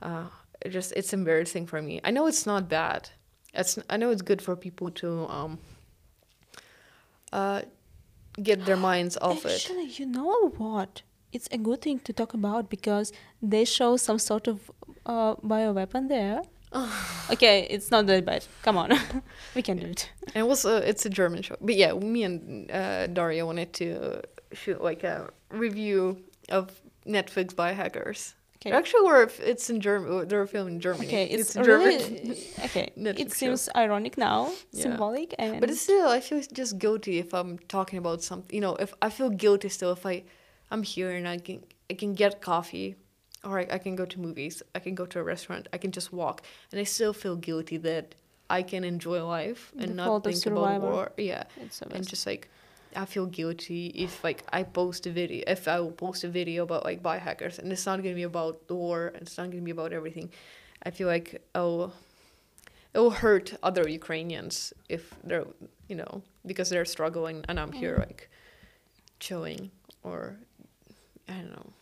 [0.00, 0.26] uh
[0.60, 2.00] it just it's embarrassing for me.
[2.04, 3.10] I know it's not bad.
[3.52, 5.58] It's I know it's good for people to um
[7.32, 7.62] uh
[8.42, 9.52] get their minds off it.
[9.54, 11.02] Actually, you know what?
[11.32, 14.70] It's a good thing to talk about because they show some sort of
[15.06, 16.42] uh, bioweapon there.
[17.30, 18.44] okay, it's not that bad.
[18.62, 18.92] Come on,
[19.54, 20.10] we can do it.
[20.34, 21.56] It was a, it's a German show.
[21.60, 26.70] But yeah, me and uh, Daria wanted to shoot like a review of
[27.06, 28.34] Netflix biohackers.
[28.56, 28.70] Okay.
[28.70, 30.28] Actually, we're, it's in German.
[30.28, 31.08] They're filmed in Germany.
[31.08, 31.96] Okay, it's, in really
[32.66, 32.92] okay.
[32.96, 33.34] Netflix it show.
[33.34, 34.82] seems ironic now, Yeah.
[34.84, 38.54] symbolic, and But it's still, I feel just guilty if I'm talking about something.
[38.54, 40.22] You know, if I feel guilty still if I,
[40.70, 42.94] I'm here and I can I can get coffee,
[43.44, 45.92] or I, I can go to movies, I can go to a restaurant, I can
[45.92, 48.14] just walk, and I still feel guilty that
[48.48, 51.12] I can enjoy life and The not think about war.
[51.16, 52.48] Yeah, it's and just like
[52.94, 56.64] I feel guilty if like I post a video if I will post a video
[56.64, 59.62] about like biohackers and it's not gonna be about the war and it's not gonna
[59.62, 60.30] be about everything.
[60.82, 61.92] I feel like oh
[62.92, 65.46] it will hurt other Ukrainians if they're
[65.88, 68.28] you know because they're struggling and I'm here like
[69.18, 69.70] chilling
[70.02, 70.36] or
[71.28, 71.72] I don't know.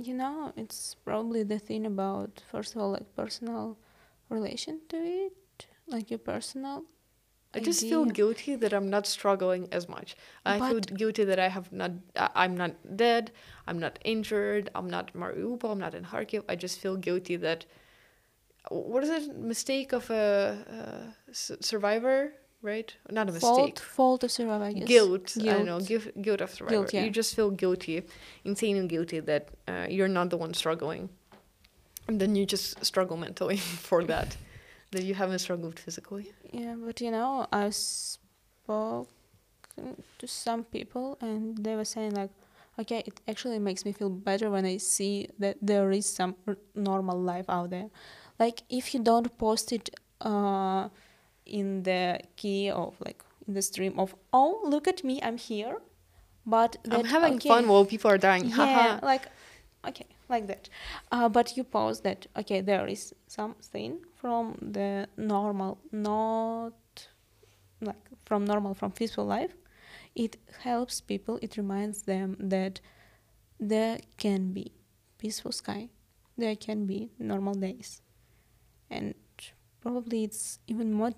[0.00, 3.76] You know, it's probably the thing about first of all like personal
[4.28, 6.84] relation to it, like your personal
[7.54, 10.16] I just feel guilty that I'm not struggling as much.
[10.44, 11.92] I feel guilty that I have not.
[12.36, 13.32] I'm not dead.
[13.66, 14.70] I'm not injured.
[14.74, 15.72] I'm not Mariupol.
[15.72, 16.44] I'm not in Kharkiv.
[16.48, 17.64] I just feel guilty that.
[18.70, 19.34] What is it?
[19.36, 22.94] Mistake of a, s- survivor, right?
[23.10, 23.40] Not a mistake.
[23.40, 24.88] Fault, fault of survival, I guess.
[24.88, 25.36] Guilt.
[25.40, 25.80] I don't know.
[25.80, 26.04] Guilt.
[26.04, 26.74] Guilt, guilt of survivor.
[26.76, 27.04] Guilt, yeah.
[27.04, 28.02] You just feel guilty,
[28.44, 31.08] insane and guilty that uh, you're not the one struggling,
[32.08, 33.56] and then you just struggle mentally
[33.88, 34.36] for that,
[34.92, 36.32] that you haven't struggled physically.
[36.52, 39.08] Yeah, but you know, I spoke
[40.18, 42.30] to some people and they were saying like,
[42.78, 46.56] okay, it actually makes me feel better when I see that there is some r-
[46.74, 47.90] normal life out there.
[48.38, 49.90] Like if you don't post it
[50.20, 50.88] uh,
[51.48, 55.78] in the key of like in the stream of oh look at me I'm here,
[56.46, 58.46] but I'm having okay, fun while people are dying.
[58.46, 59.26] yeah, like
[59.86, 60.68] okay, like that.
[61.10, 66.74] Uh, but you post that okay, there is something from the normal, not
[67.80, 69.54] like from normal, from peaceful life.
[70.14, 71.38] It helps people.
[71.42, 72.80] It reminds them that
[73.60, 74.72] there can be
[75.18, 75.88] peaceful sky,
[76.36, 78.02] there can be normal days,
[78.90, 79.14] and
[79.80, 81.12] probably it's even more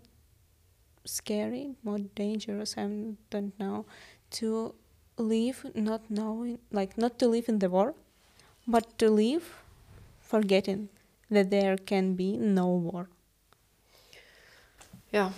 [1.04, 2.76] scary, more dangerous.
[2.76, 2.88] I
[3.30, 3.86] don't know
[4.32, 4.74] to
[5.16, 7.94] live not knowing, like not to live in the war,
[8.66, 9.62] but to live
[10.20, 10.88] forgetting
[11.30, 13.08] that there can be no war.
[15.12, 15.30] Yeah.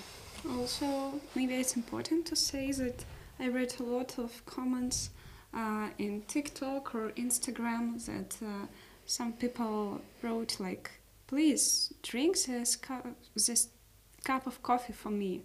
[0.49, 3.05] Also, maybe it's important to say that
[3.39, 5.11] I read a lot of comments
[5.55, 8.67] uh, in TikTok or Instagram that uh,
[9.07, 10.91] some people wrote like,
[11.27, 13.69] "Please drink this cup, this
[14.25, 15.43] cup of coffee for me.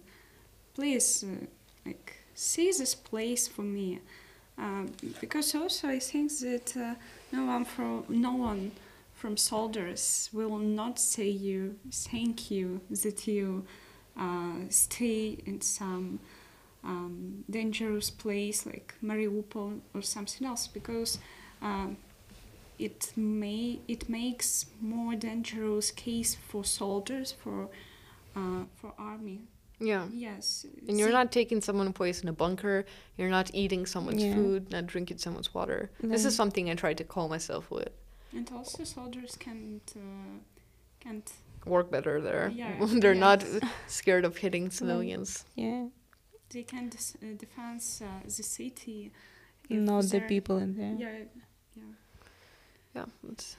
[0.78, 1.46] Please, uh,
[1.84, 3.98] like, see this place for me."
[4.56, 6.94] Um, because also I think that uh,
[7.32, 8.70] no one from no one
[9.14, 13.64] from soldiers will not say you thank you that you
[14.16, 16.20] uh, stay in some
[16.84, 21.18] um, dangerous place like Mariupol or something else because
[21.60, 21.96] um,
[22.78, 27.68] it may it makes more dangerous case for soldiers for
[28.36, 29.40] uh, for army.
[29.80, 30.08] Yeah.
[30.12, 32.84] Yes, And you're the- not taking someone place in a bunker.
[33.16, 34.34] You're not eating someone's Yeah.
[34.34, 35.90] food, not drinking someone's water.
[36.02, 37.90] This is something I try to call myself with.
[38.32, 40.38] and also soldiers can't uh,
[41.00, 41.32] can't
[41.64, 42.50] Work better there.
[42.54, 43.44] Yeah, They're not
[43.88, 45.44] scared of hitting civilians.
[45.56, 45.86] Yeah,
[46.50, 49.10] they can dis- uh, defend uh, the city.
[49.70, 50.94] if not the people in there.
[50.98, 51.24] Yeah,
[51.76, 51.92] yeah.
[52.94, 53.56] Yeah, it's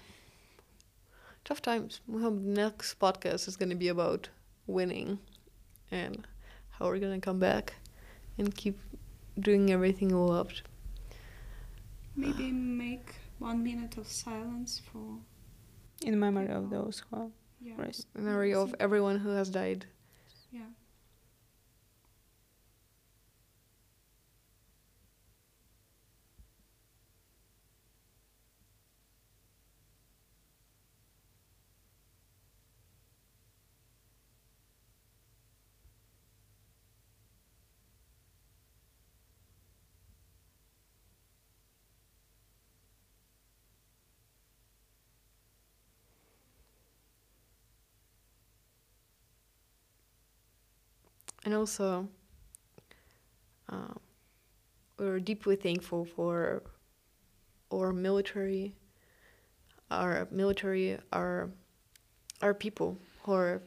[1.46, 2.02] tough times.
[2.08, 4.30] We hope next podcast is going to be about
[4.68, 5.20] winning
[5.92, 6.28] and
[6.70, 7.74] how we're going to come back
[8.38, 8.80] and keep
[9.40, 10.62] doing everything we loved.
[12.16, 15.18] Maybe make one minute of silence for
[16.06, 17.28] In memory of those who are
[17.62, 17.74] yeah.
[17.78, 18.08] rest.
[18.16, 19.86] In memory of everyone who has died.
[20.52, 20.62] Yeah.
[51.50, 52.08] And also,
[53.68, 53.96] uh,
[55.00, 56.62] we're deeply thankful for
[57.74, 58.76] our military,
[59.90, 61.50] our military, our
[62.44, 63.64] our people who are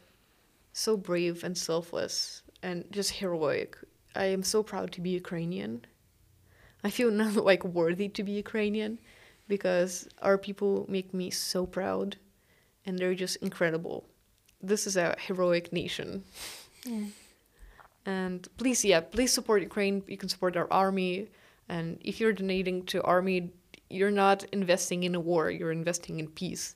[0.73, 3.77] so brave and selfless and just heroic.
[4.15, 5.85] I am so proud to be Ukrainian.
[6.85, 9.01] I feel not like worthy to be Ukrainian
[9.49, 12.15] because our people make me so proud
[12.87, 14.05] and they're just incredible.
[14.61, 16.23] This is a heroic nation.
[16.87, 17.07] Yeah.
[18.07, 20.03] And please, yeah, please support Ukraine.
[20.07, 21.29] You can support our army.
[21.69, 23.51] And if you're donating to army,
[23.89, 25.51] you're not investing in a war.
[25.51, 26.75] You're investing in peace.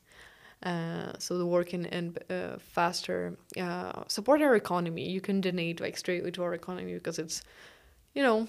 [0.63, 3.37] Uh, so the war can end uh, faster.
[3.59, 5.09] Uh, support our economy.
[5.09, 7.43] You can donate like straightly to our economy because it's,
[8.15, 8.49] you know,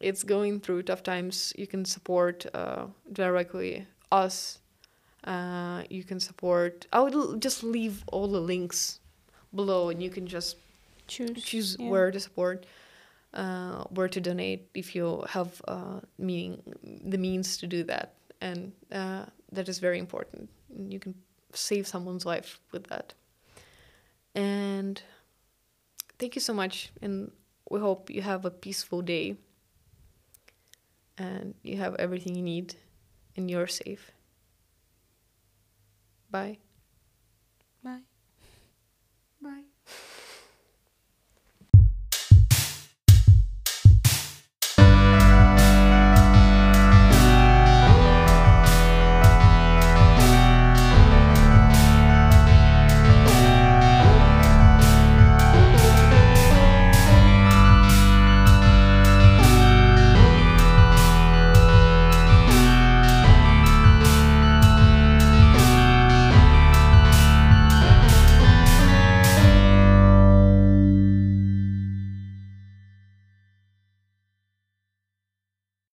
[0.00, 1.52] it's going through tough times.
[1.56, 4.58] You can support uh, directly us.
[5.24, 6.86] Uh, you can support.
[6.92, 9.00] I would l- just leave all the links
[9.54, 10.56] below, and you can just
[11.08, 11.42] Choose.
[11.42, 11.88] choose yeah.
[11.88, 12.66] where to support,
[13.34, 16.62] uh, where to donate if you have uh, meaning
[17.04, 20.48] the means to do that, and uh, that is very important.
[20.70, 21.14] You can
[21.52, 23.14] save someone's life with that.
[24.34, 25.02] And
[26.18, 27.32] thank you so much, and
[27.70, 29.36] we hope you have a peaceful day,
[31.16, 32.76] and you have everything you need,
[33.36, 34.12] and you're safe.
[36.30, 36.58] Bye.